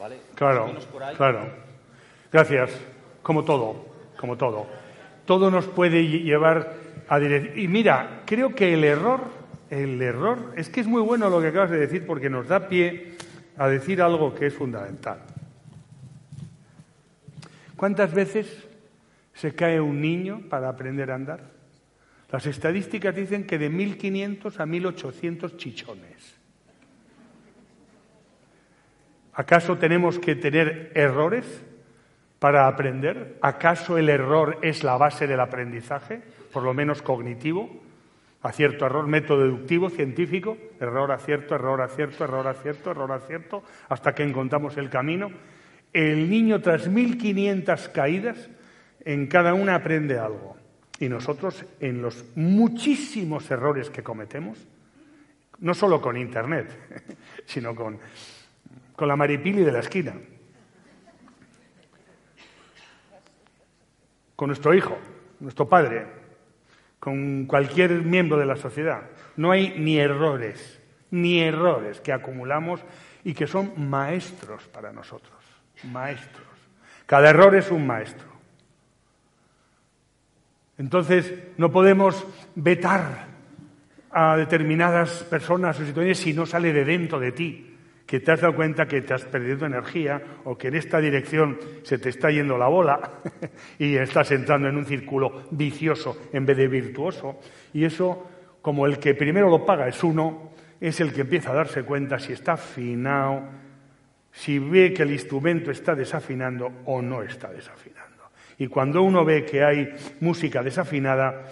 [0.00, 0.18] ¿Vale?
[0.34, 1.14] Claro, menos por ahí.
[1.16, 1.48] claro.
[2.32, 2.70] Gracias.
[3.22, 4.66] Como todo, como todo.
[5.26, 6.74] Todo nos puede lle- llevar
[7.08, 7.58] a dirección.
[7.58, 9.20] Y mira, creo que el error,
[9.70, 12.68] el error, es que es muy bueno lo que acabas de decir porque nos da
[12.68, 13.14] pie
[13.56, 15.18] a decir algo que es fundamental.
[17.76, 18.66] ¿Cuántas veces
[19.34, 21.40] se cae un niño para aprender a andar?
[22.30, 26.34] Las estadísticas dicen que de 1.500 a 1.800 chichones.
[29.32, 31.62] ¿Acaso tenemos que tener errores
[32.38, 33.38] para aprender?
[33.42, 36.20] ¿Acaso el error es la base del aprendizaje,
[36.52, 37.68] por lo menos cognitivo?
[38.42, 44.22] Acierto, error, método deductivo, científico, error, acierto, error, acierto, error, acierto, error, acierto, hasta que
[44.22, 45.30] encontramos el camino.
[45.92, 48.48] El niño, tras 1.500 caídas,
[49.04, 50.56] en cada una aprende algo.
[51.00, 54.58] Y nosotros, en los muchísimos errores que cometemos,
[55.58, 56.68] no solo con Internet,
[57.44, 57.98] sino con,
[58.94, 60.14] con la maripili de la esquina,
[64.38, 64.96] con nuestro hijo,
[65.40, 66.06] nuestro padre,
[67.00, 69.02] con cualquier miembro de la sociedad.
[69.34, 70.80] No hay ni errores,
[71.10, 72.80] ni errores que acumulamos
[73.24, 75.36] y que son maestros para nosotros,
[75.90, 76.46] maestros.
[77.04, 78.28] Cada error es un maestro.
[80.78, 82.24] Entonces, no podemos
[82.54, 83.26] vetar
[84.12, 87.67] a determinadas personas o situaciones si no sale de dentro de ti,
[88.08, 91.58] que te has dado cuenta que te has perdido energía o que en esta dirección
[91.82, 93.20] se te está yendo la bola
[93.78, 97.38] y estás entrando en un círculo vicioso en vez de virtuoso.
[97.74, 98.26] Y eso,
[98.62, 102.18] como el que primero lo paga es uno, es el que empieza a darse cuenta
[102.18, 103.42] si está afinado,
[104.32, 108.30] si ve que el instrumento está desafinando o no está desafinando.
[108.56, 111.46] Y cuando uno ve que hay música desafinada,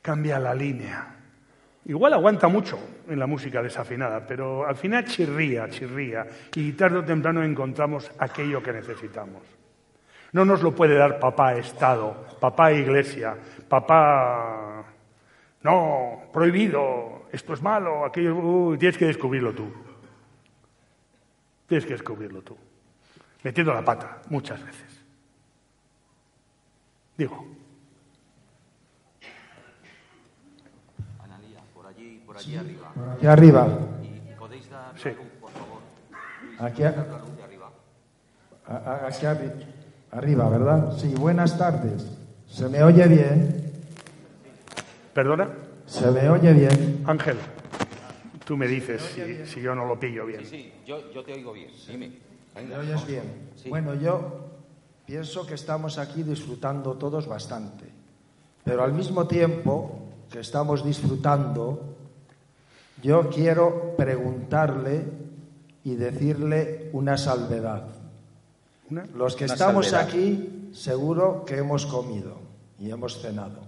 [0.00, 1.21] cambia la línea.
[1.84, 2.78] Igual aguanta mucho
[3.08, 8.62] en la música desafinada, pero al final chirría, chirría, y tarde o temprano encontramos aquello
[8.62, 9.42] que necesitamos.
[10.32, 13.36] No nos lo puede dar papá Estado, papá Iglesia,
[13.68, 14.84] papá...
[15.62, 18.36] No, prohibido, esto es malo, aquello...
[18.36, 19.72] Uy, tienes que descubrirlo tú.
[21.66, 22.56] Tienes que descubrirlo tú.
[23.42, 25.04] Metiendo la pata, muchas veces.
[27.16, 27.46] Digo,
[31.22, 32.92] Analía, por allí, por allí arriba.
[33.16, 33.68] Aquí arriba.
[34.02, 35.08] Y podéis dar Sí.
[35.10, 35.80] la luz, por favor.
[36.58, 37.70] Aquí, La luz de arriba.
[38.66, 39.66] a- a- aquí arri-
[40.10, 40.96] arriba, ¿verdad?
[40.98, 42.06] Sí, buenas tardes.
[42.48, 43.72] ¿Se me oye bien?
[45.14, 45.48] ¿perdona?
[45.86, 47.02] ¿Se me oye bien?
[47.06, 47.36] Ángel,
[48.46, 50.40] tú me dices si, si yo no lo pillo bien.
[50.40, 51.70] Sí, sí, yo, yo te oigo bien.
[51.88, 52.12] Dime.
[52.54, 53.06] ¿Me oyes vamos.
[53.06, 53.22] bien?
[53.56, 53.68] Sí.
[53.68, 54.46] Bueno, yo
[55.06, 57.84] pienso que estamos aquí disfrutando todos bastante.
[58.64, 61.94] Pero al mismo tiempo que estamos disfrutando,
[63.02, 65.04] yo quiero preguntarle
[65.84, 67.84] y decirle una salvedad.
[68.90, 69.04] ¿Una?
[69.14, 70.08] Los que Una estamos salvedad.
[70.08, 72.36] aquí seguro que hemos comido
[72.78, 73.60] y hemos cenado.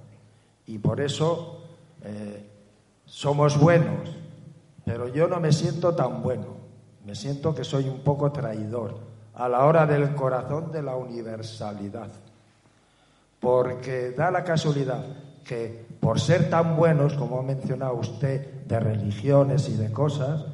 [0.66, 1.62] Y por eso
[2.02, 2.48] eh,
[3.04, 4.08] somos buenos.
[4.86, 6.46] pero yo no me siento tan bueno.
[7.04, 8.98] Me siento que soy un poco traidor
[9.34, 12.08] a la hora del corazón de la universalidad.
[13.40, 15.04] Porque da la casualidad
[15.44, 20.46] que por ser tan buenos, como ha mencionado usted, de religiones y de cosas,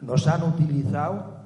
[0.00, 1.36] nos han utilizado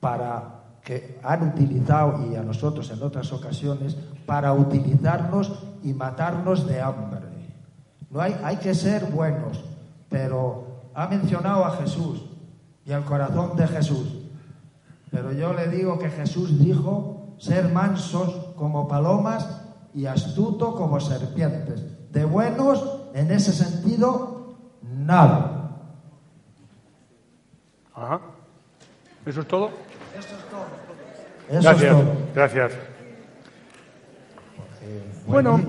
[0.00, 6.80] para que han utilizado y a nosotros en otras ocasiones para utilizarnos y matarnos de
[6.80, 7.20] hambre.
[8.10, 9.62] No hay, hay que ser buenos,
[10.08, 12.24] pero ha mencionado a Jesús
[12.84, 14.16] y al corazón de Jesús.
[15.10, 19.59] Pero yo le digo que Jesús dijo ser mansos como palomas
[19.94, 22.12] y astuto como serpientes.
[22.12, 25.60] De buenos, en ese sentido, nada.
[27.94, 28.20] Ajá.
[29.26, 29.70] ¿Eso es todo?
[30.18, 31.62] Eso es todo.
[31.62, 31.96] gracias,
[32.34, 32.72] gracias.
[35.26, 35.60] Bueno,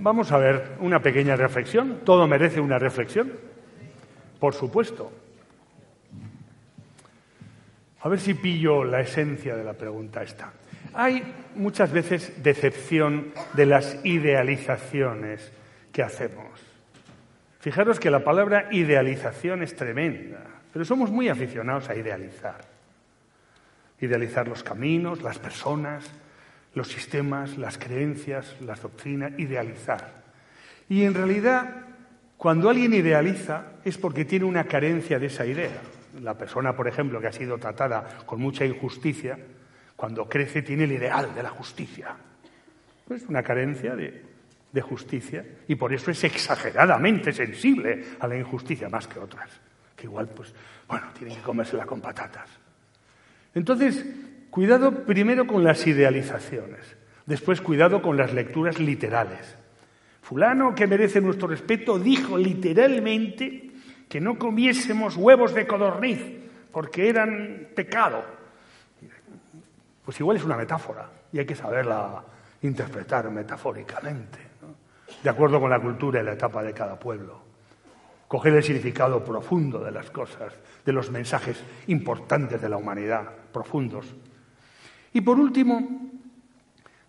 [0.00, 2.00] vamos a ver una pequeña reflexión.
[2.04, 3.32] Todo merece una reflexión,
[4.38, 5.10] por supuesto.
[8.00, 10.52] A ver si pillo la esencia de la pregunta esta.
[10.94, 11.22] Hay
[11.54, 15.52] muchas veces decepción de las idealizaciones
[15.92, 16.60] que hacemos.
[17.60, 22.60] Fijaros que la palabra idealización es tremenda, pero somos muy aficionados a idealizar.
[24.00, 26.08] Idealizar los caminos, las personas,
[26.74, 30.22] los sistemas, las creencias, las doctrinas, idealizar.
[30.88, 31.86] Y en realidad,
[32.36, 35.82] cuando alguien idealiza es porque tiene una carencia de esa idea.
[36.22, 39.38] La persona, por ejemplo, que ha sido tratada con mucha injusticia,
[39.98, 42.14] cuando crece tiene el ideal de la justicia.
[43.10, 44.22] Es una carencia de,
[44.70, 49.50] de justicia y por eso es exageradamente sensible a la injusticia más que otras,
[49.96, 50.54] que igual, pues,
[50.86, 52.48] bueno, tienen que comérsela con patatas.
[53.56, 54.06] Entonces,
[54.50, 56.96] cuidado primero con las idealizaciones,
[57.26, 59.56] después cuidado con las lecturas literales.
[60.22, 63.72] Fulano, que merece nuestro respeto, dijo literalmente
[64.08, 66.20] que no comiésemos huevos de codorniz
[66.70, 68.37] porque eran pecado
[70.08, 72.24] pues igual es una metáfora y hay que saberla
[72.62, 74.38] interpretar metafóricamente,
[75.22, 77.38] de acuerdo con la cultura y la etapa de cada pueblo.
[78.26, 84.06] Coger el significado profundo de las cosas, de los mensajes importantes de la humanidad, profundos.
[85.12, 85.86] Y por último,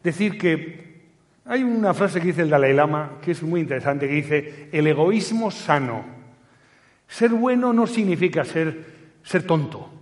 [0.03, 1.07] decir que
[1.45, 4.85] hay una frase que dice el Dalai Lama que es muy interesante, que dice, el
[4.87, 6.03] egoísmo sano.
[7.07, 9.98] Ser bueno no significa ser, ser tonto,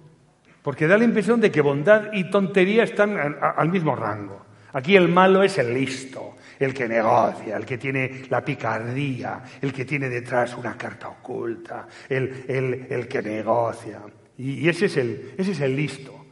[0.67, 4.45] porque da la impresión de que bondad y tontería están al mismo rango.
[4.73, 9.71] Aquí el malo es el listo, el que negocia, el que tiene la picardía, el
[9.71, 14.01] que tiene detrás una carta oculta, el, que negocia.
[14.37, 16.25] Y, ese, es el, ese es el listo,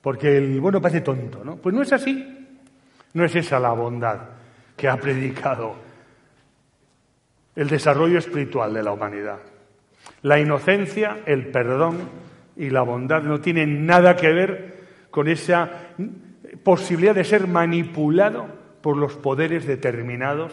[0.00, 1.56] porque el bueno parece tonto, ¿no?
[1.56, 2.48] Pues no es así.
[3.12, 4.20] No es esa la bondad
[4.74, 5.76] que ha predicado
[7.54, 9.40] el desarrollo espiritual de la humanidad.
[10.22, 15.70] La inocencia, el perdón, y la bondad no tienen nada que ver con esa
[16.62, 18.46] posibilidad de ser manipulado
[18.80, 20.52] por los poderes determinados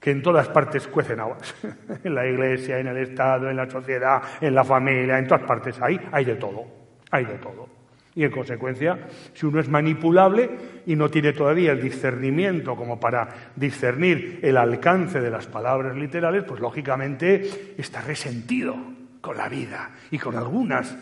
[0.00, 1.54] que en todas partes cuecen aguas.
[2.04, 5.80] en la iglesia, en el Estado, en la sociedad, en la familia, en todas partes.
[5.82, 6.64] Ahí hay de todo,
[7.10, 7.68] hay de todo.
[8.14, 8.98] Y en consecuencia,
[9.34, 10.50] si uno es manipulable
[10.86, 16.42] y no tiene todavía el discernimiento como para discernir el alcance de las palabras literales,
[16.44, 20.94] pues lógicamente está resentido con la vida y con algunos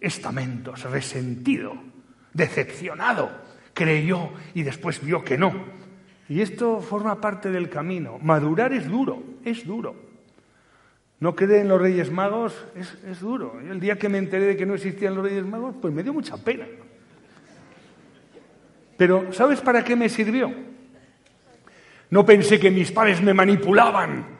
[0.00, 1.74] estamentos, resentido,
[2.32, 3.30] decepcionado,
[3.74, 5.52] creyó y después vio que no.
[6.28, 8.18] Y esto forma parte del camino.
[8.20, 9.94] Madurar es duro, es duro.
[11.18, 13.60] No quedé en los Reyes Magos es, es duro.
[13.60, 16.12] el día que me enteré de que no existían los Reyes Magos, pues me dio
[16.12, 16.66] mucha pena.
[18.96, 20.52] Pero ¿sabes para qué me sirvió?
[22.10, 24.35] No pensé que mis padres me manipulaban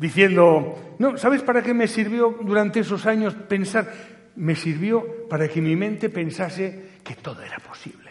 [0.00, 3.92] diciendo, no, ¿sabes para qué me sirvió durante esos años pensar?
[4.36, 8.10] Me sirvió para que mi mente pensase que todo era posible,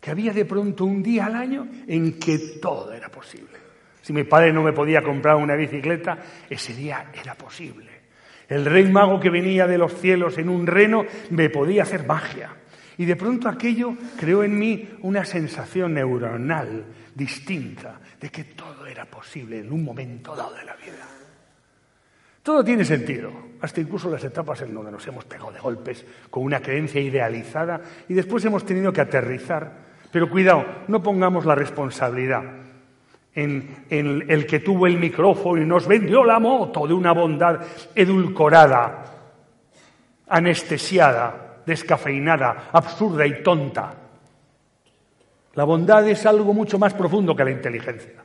[0.00, 3.58] que había de pronto un día al año en que todo era posible.
[4.02, 6.16] Si mi padre no me podía comprar una bicicleta,
[6.48, 7.90] ese día era posible.
[8.48, 12.50] El rey mago que venía de los cielos en un reno me podía hacer magia.
[12.98, 16.84] Y de pronto aquello creó en mí una sensación neuronal
[17.16, 21.15] distinta de que todo era posible en un momento dado de la vida.
[22.46, 26.44] Todo tiene sentido, hasta incluso las etapas en donde nos hemos pegado de golpes con
[26.44, 29.68] una creencia idealizada y después hemos tenido que aterrizar.
[30.12, 32.44] Pero cuidado, no pongamos la responsabilidad
[33.34, 37.62] en, en, el que tuvo el micrófono y nos vendió la moto de una bondad
[37.96, 39.04] edulcorada,
[40.28, 43.92] anestesiada, descafeinada, absurda y tonta.
[45.54, 48.22] La bondad es algo mucho más profundo que la inteligencia,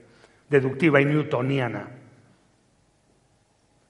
[0.47, 2.00] deductiva y newtoniana.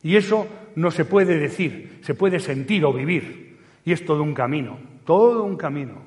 [0.04, 3.58] Y eso no se puede decir, se puede sentir o vivir.
[3.86, 6.04] Y es todo un camino, todo un camino.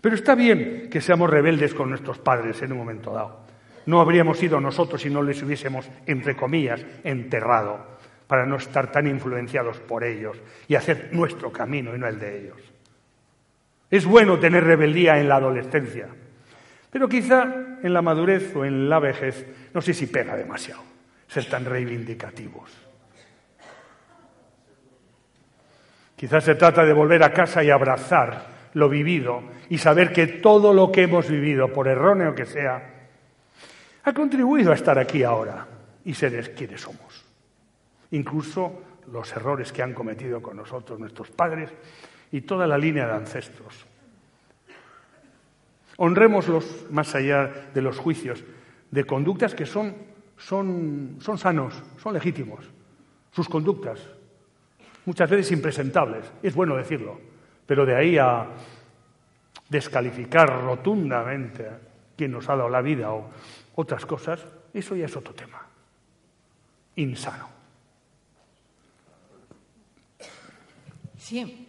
[0.00, 3.40] Pero está bien que seamos rebeldes con nuestros padres en un momento dado.
[3.86, 9.06] No habríamos sido nosotros si no les hubiésemos, entre comillas, enterrado, para no estar tan
[9.06, 12.60] influenciados por ellos y hacer nuestro camino y no el de ellos.
[13.90, 16.08] Es bueno tener rebeldía en la adolescencia,
[16.90, 20.91] pero quizá en la madurez o en la vejez, no sé si pega demasiado
[21.32, 22.70] ser tan reivindicativos.
[26.14, 30.74] Quizás se trata de volver a casa y abrazar lo vivido y saber que todo
[30.74, 33.08] lo que hemos vivido, por erróneo que sea,
[34.04, 35.66] ha contribuido a estar aquí ahora
[36.04, 37.24] y ser quienes somos.
[38.10, 41.70] Incluso los errores que han cometido con nosotros nuestros padres
[42.30, 43.86] y toda la línea de ancestros.
[45.96, 48.44] Honrémoslos más allá de los juicios
[48.90, 50.11] de conductas que son,
[50.46, 52.64] son, son sanos, son legítimos,
[53.30, 54.00] sus conductas,
[55.06, 57.20] muchas veces impresentables, es bueno decirlo,
[57.66, 58.48] pero de ahí a
[59.68, 61.78] descalificar rotundamente a
[62.16, 63.30] quien nos ha dado la vida o
[63.76, 64.44] otras cosas,
[64.74, 65.66] eso ya es otro tema.
[66.96, 67.48] Insano.
[71.16, 71.66] Sí,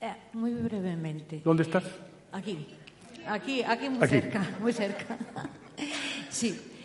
[0.00, 1.42] eh, muy brevemente.
[1.44, 1.84] ¿Dónde estás?
[2.32, 2.66] Aquí,
[3.28, 5.18] aquí, aquí muy cerca, muy cerca.
[6.28, 6.75] Sí,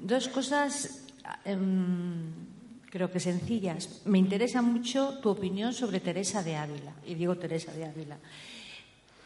[0.00, 1.04] dos cosas
[1.44, 2.48] em,
[2.90, 4.02] creo que sencillas.
[4.04, 8.18] Me interesa mucho tu opinión sobre Teresa de Ávila, y digo Teresa de Ávila.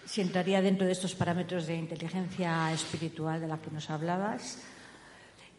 [0.04, 4.60] Si entraría dentro de estos parámetros de inteligencia espiritual de la que nos hablabas.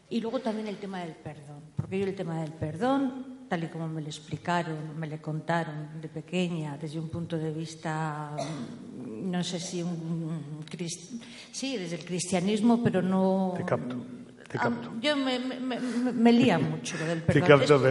[0.10, 3.68] Y luego también el tema del perdón, porque yo el tema del perdón, tal y
[3.68, 8.36] como me lo explicaron, me lo contaron de pequeña, desde un punto de vista,
[9.08, 10.64] no sé si un,
[11.52, 13.54] sí, desde el cristianismo, pero no.
[13.58, 14.06] Te capto
[14.60, 17.24] Ah, yo me, me, lía mucho perdón.
[17.28, 17.82] Te capto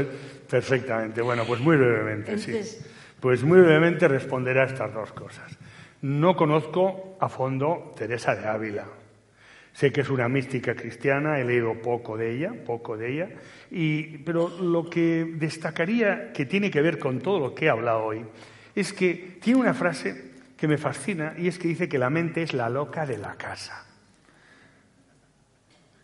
[0.48, 1.22] perfectamente.
[1.22, 2.52] Bueno, pues muy brevemente, sí.
[3.20, 5.56] Pues muy brevemente responderé a estas dos cosas.
[6.02, 8.84] No conozco a fondo Teresa de Ávila.
[9.72, 13.28] Sé que es una mística cristiana, he leído poco de ella, poco de ella,
[13.70, 18.04] y, pero lo que destacaría que tiene que ver con todo lo que he hablado
[18.04, 18.24] hoy
[18.74, 22.42] es que tiene una frase que me fascina y es que dice que la mente
[22.42, 23.86] es la loca de la casa.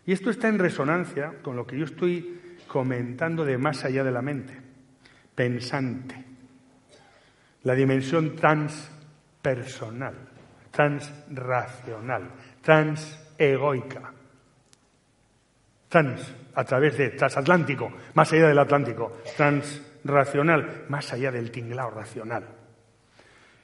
[0.09, 4.09] Y esto está en resonancia con lo que yo estoy comentando de más allá de
[4.09, 4.59] la mente,
[5.35, 6.25] pensante,
[7.61, 10.15] la dimensión transpersonal,
[10.71, 12.23] transracional,
[12.59, 14.11] transegoica,
[15.87, 22.45] trans, a través de transatlántico, más allá del Atlántico, transracional, más allá del tinglao racional.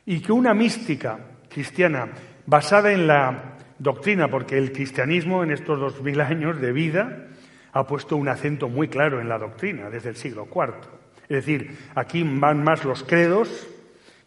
[0.06, 1.18] Y que una mística
[1.50, 2.08] cristiana
[2.46, 7.28] basada en la doctrina, porque el cristianismo en estos dos mil años de vida
[7.72, 10.76] ha puesto un acento muy claro en la doctrina desde el siglo IV.
[11.24, 13.68] Es decir, aquí van más los credos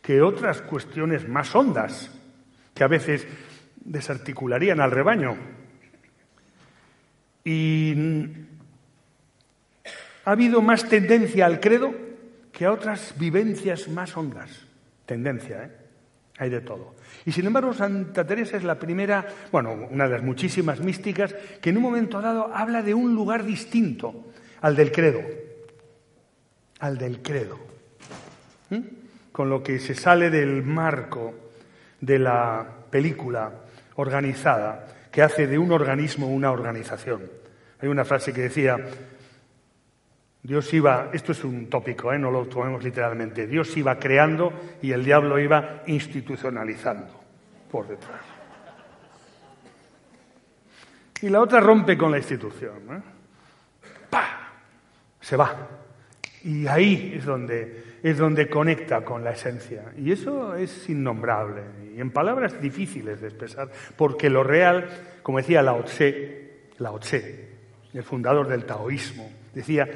[0.02, 2.10] que otras cuestiones más hondas,
[2.74, 3.26] que a veces
[3.76, 5.36] desarticularían al rebaño.
[7.44, 7.94] Y
[10.24, 11.94] ha habido más tendencia al credo
[12.52, 14.66] que a otras vivencias más hondas.
[15.06, 15.77] Tendencia, ¿eh?
[16.38, 16.94] Hay de todo.
[17.26, 21.70] Y sin embargo, Santa Teresa es la primera, bueno, una de las muchísimas místicas, que
[21.70, 24.26] en un momento dado habla de un lugar distinto
[24.60, 25.20] al del credo.
[26.78, 27.58] Al del credo.
[28.70, 28.78] ¿Mm?
[29.32, 31.34] Con lo que se sale del marco
[32.00, 33.52] de la película
[33.96, 37.22] organizada que hace de un organismo una organización.
[37.80, 38.76] Hay una frase que decía,
[40.48, 42.18] Dios iba, esto es un tópico, ¿eh?
[42.18, 44.50] no lo tomemos literalmente, Dios iba creando
[44.80, 47.20] y el diablo iba institucionalizando
[47.70, 48.22] por detrás.
[51.20, 52.76] Y la otra rompe con la institución.
[52.90, 53.00] ¿eh?
[54.08, 54.48] ¡Pah!
[55.20, 55.68] Se va.
[56.42, 59.92] Y ahí es donde, es donde conecta con la esencia.
[59.98, 61.60] Y eso es innombrable.
[61.94, 64.88] Y en palabras difíciles de expresar, porque lo real,
[65.22, 67.50] como decía Lao Tse, Lao Tse,
[67.92, 69.86] el fundador del taoísmo, decía,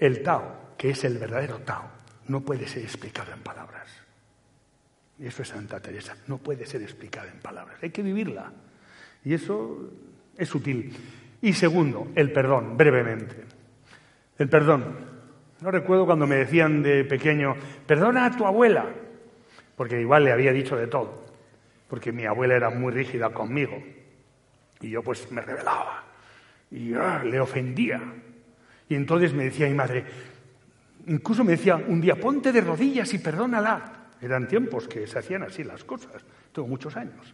[0.00, 1.84] el Tao, que es el verdadero Tao,
[2.26, 3.88] no puede ser explicado en palabras.
[5.18, 8.50] Y eso es Santa Teresa, no puede ser explicado en palabras, hay que vivirla.
[9.24, 9.90] Y eso
[10.36, 10.96] es sutil.
[11.42, 13.36] Y segundo, el perdón, brevemente.
[14.38, 15.10] El perdón.
[15.60, 17.54] No recuerdo cuando me decían de pequeño,
[17.86, 18.86] perdona a tu abuela,
[19.76, 21.26] porque igual le había dicho de todo,
[21.88, 23.82] porque mi abuela era muy rígida conmigo.
[24.80, 26.04] Y yo pues me rebelaba
[26.70, 28.00] y ah, le ofendía.
[28.90, 30.04] Y entonces me decía mi madre,
[31.06, 34.08] incluso me decía un día, ponte de rodillas y perdónala.
[34.20, 36.22] Eran tiempos que se hacían así las cosas,
[36.52, 37.32] tengo muchos años.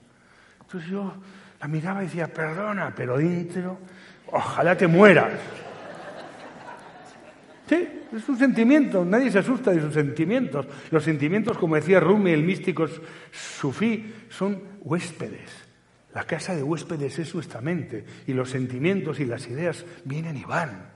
[0.60, 1.14] Entonces yo
[1.58, 3.78] la miraba y decía, perdona, pero dentro,
[4.26, 5.32] ojalá te mueras.
[7.66, 10.66] Sí, es un sentimiento, nadie se asusta de sus sentimientos.
[10.90, 12.86] Los sentimientos, como decía Rumi, el místico
[13.32, 15.50] sufí, son huéspedes.
[16.12, 20.44] La casa de huéspedes es nuestra mente y los sentimientos y las ideas vienen y
[20.44, 20.95] van.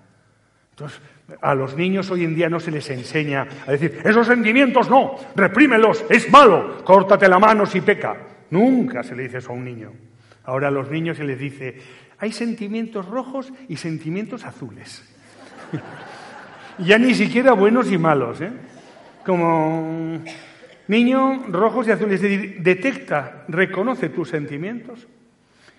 [0.80, 1.02] Entonces,
[1.42, 5.14] a los niños hoy en día no se les enseña a decir, esos sentimientos no,
[5.36, 8.16] reprímelos, es malo, córtate la mano si peca.
[8.50, 9.92] Nunca se le dice eso a un niño.
[10.44, 11.78] Ahora a los niños se les dice,
[12.18, 15.04] hay sentimientos rojos y sentimientos azules.
[16.78, 18.50] ya ni siquiera buenos y malos, ¿eh?
[19.26, 20.18] Como
[20.88, 22.14] niño, rojos y azules.
[22.14, 25.06] Es decir, detecta, reconoce tus sentimientos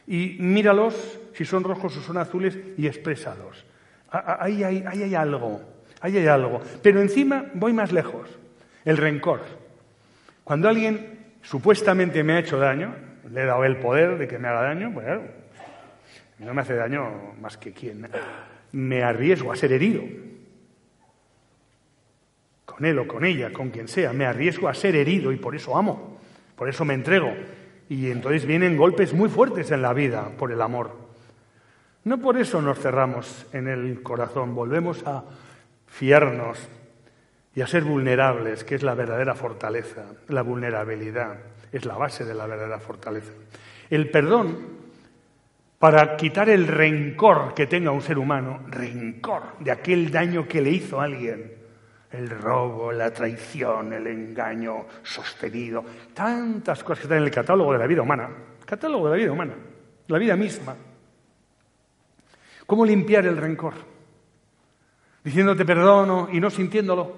[0.05, 3.65] y míralos si son rojos o son azules y exprésalos.
[4.11, 5.61] Ahí hay, ahí hay algo,
[6.01, 6.61] ahí hay algo.
[6.83, 8.27] Pero encima voy más lejos,
[8.85, 9.41] el rencor.
[10.43, 12.93] Cuando alguien supuestamente me ha hecho daño,
[13.31, 15.07] le he dado el poder de que me haga daño, pues
[16.39, 18.07] no me hace daño más que quien
[18.73, 20.03] me arriesgo a ser herido
[22.71, 25.55] con él o con ella, con quien sea, me arriesgo a ser herido y por
[25.55, 26.19] eso amo,
[26.55, 27.31] por eso me entrego.
[27.89, 30.95] Y entonces vienen golpes muy fuertes en la vida por el amor.
[32.03, 35.23] No por eso nos cerramos en el corazón, volvemos a
[35.85, 36.57] fiarnos
[37.53, 40.05] y a ser vulnerables, que es la verdadera fortaleza.
[40.29, 41.37] La vulnerabilidad
[41.71, 43.33] es la base de la verdadera fortaleza.
[43.89, 44.57] El perdón,
[45.77, 50.71] para quitar el rencor que tenga un ser humano, rencor de aquel daño que le
[50.71, 51.53] hizo a alguien,
[52.11, 55.83] el robo, la traición, el engaño sostenido,
[56.13, 58.29] tantas cosas que están en el catálogo de la vida humana,
[58.65, 59.53] catálogo de la vida humana,
[60.07, 60.75] la vida misma.
[62.71, 63.73] ¿Cómo limpiar el rencor?
[65.25, 67.17] Diciéndote perdono y no sintiéndolo.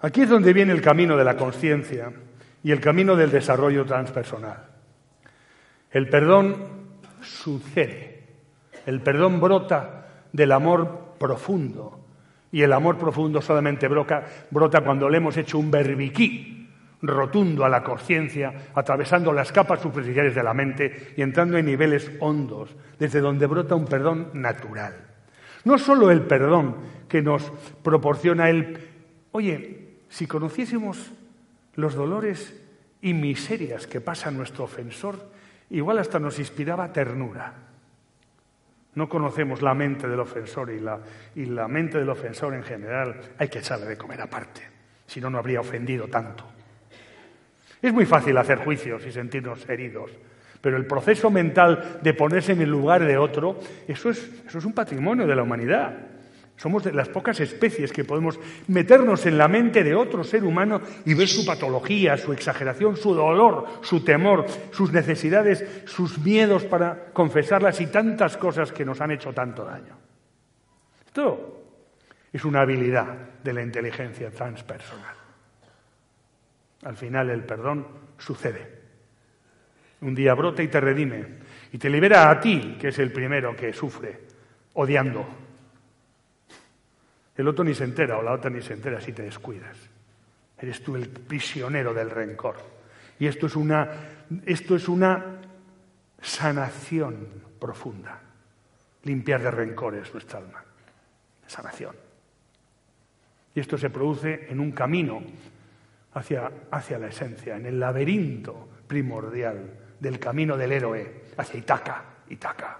[0.00, 2.10] Aquí es donde viene el camino de la conciencia
[2.62, 4.68] y el camino del desarrollo transpersonal.
[5.90, 6.56] El perdón
[7.20, 8.24] sucede,
[8.86, 12.06] el perdón brota del amor profundo.
[12.52, 16.59] Y el amor profundo solamente brota, brota cuando le hemos hecho un berbiquí
[17.02, 22.10] rotundo a la conciencia, atravesando las capas superficiales de la mente y entrando en niveles
[22.20, 24.94] hondos, desde donde brota un perdón natural.
[25.64, 26.76] No solo el perdón
[27.08, 27.50] que nos
[27.82, 28.78] proporciona el...
[29.32, 31.10] Oye, si conociésemos
[31.74, 32.60] los dolores
[33.00, 35.30] y miserias que pasa nuestro ofensor,
[35.70, 37.54] igual hasta nos inspiraba ternura.
[38.94, 40.98] No conocemos la mente del ofensor y la,
[41.36, 44.62] y la mente del ofensor en general hay que echarle de comer aparte,
[45.06, 46.44] si no, no habría ofendido tanto.
[47.82, 50.10] Es muy fácil hacer juicios y sentirnos heridos,
[50.60, 53.58] pero el proceso mental de ponerse en el lugar de otro,
[53.88, 55.94] eso es, eso es un patrimonio de la humanidad.
[56.56, 58.38] Somos de las pocas especies que podemos
[58.68, 63.14] meternos en la mente de otro ser humano y ver su patología, su exageración, su
[63.14, 69.12] dolor, su temor, sus necesidades, sus miedos para confesarlas y tantas cosas que nos han
[69.12, 69.96] hecho tanto daño.
[71.06, 71.62] Esto
[72.30, 73.06] es una habilidad
[73.42, 75.19] de la inteligencia transpersonal.
[76.82, 77.86] Al final el perdón
[78.18, 78.80] sucede.
[80.00, 81.26] Un día brota y te redime
[81.72, 84.20] y te libera a ti, que es el primero que sufre,
[84.74, 85.26] odiando
[87.40, 89.74] el otro ni se entera o la otra ni se entera si te descuidas.
[90.58, 92.56] Eres tú el prisionero del rencor.
[93.18, 93.88] Y esto es una,
[94.44, 95.40] esto es una
[96.20, 97.26] sanación
[97.58, 98.20] profunda.
[99.04, 100.62] Limpiar de rencores nuestra alma.
[101.46, 101.96] Sanación.
[103.54, 105.22] Y esto se produce en un camino
[106.14, 112.78] hacia, hacia la esencia, en el laberinto primordial del camino del héroe, hacia Itaca, Itaca.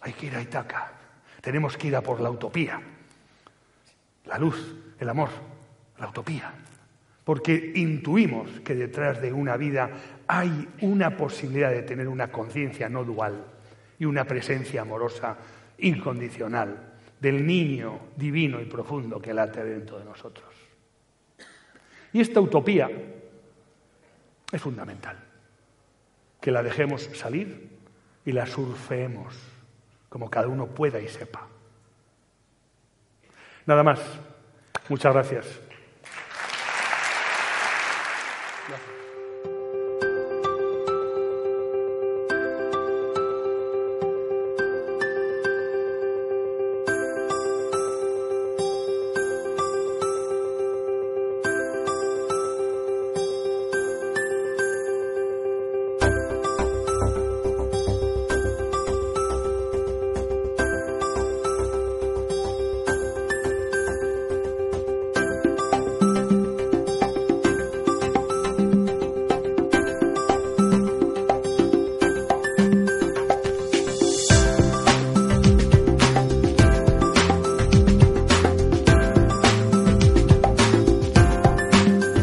[0.00, 0.92] Hay que ir a Itaca.
[1.40, 2.80] Tenemos que ir a por la utopía
[4.26, 5.30] la luz, el amor,
[5.98, 6.52] la utopía.
[7.24, 9.90] Porque intuimos que detrás de una vida
[10.26, 13.44] hay una posibilidad de tener una conciencia no dual
[13.98, 15.36] y una presencia amorosa
[15.78, 20.55] incondicional del niño divino y profundo que late dentro de nosotros.
[22.16, 22.90] Y esta utopía
[24.50, 25.18] es fundamental,
[26.40, 27.68] que la dejemos salir
[28.24, 29.36] y la surfeemos
[30.08, 31.46] como cada uno pueda y sepa.
[33.66, 34.00] Nada más.
[34.88, 35.60] Muchas gracias.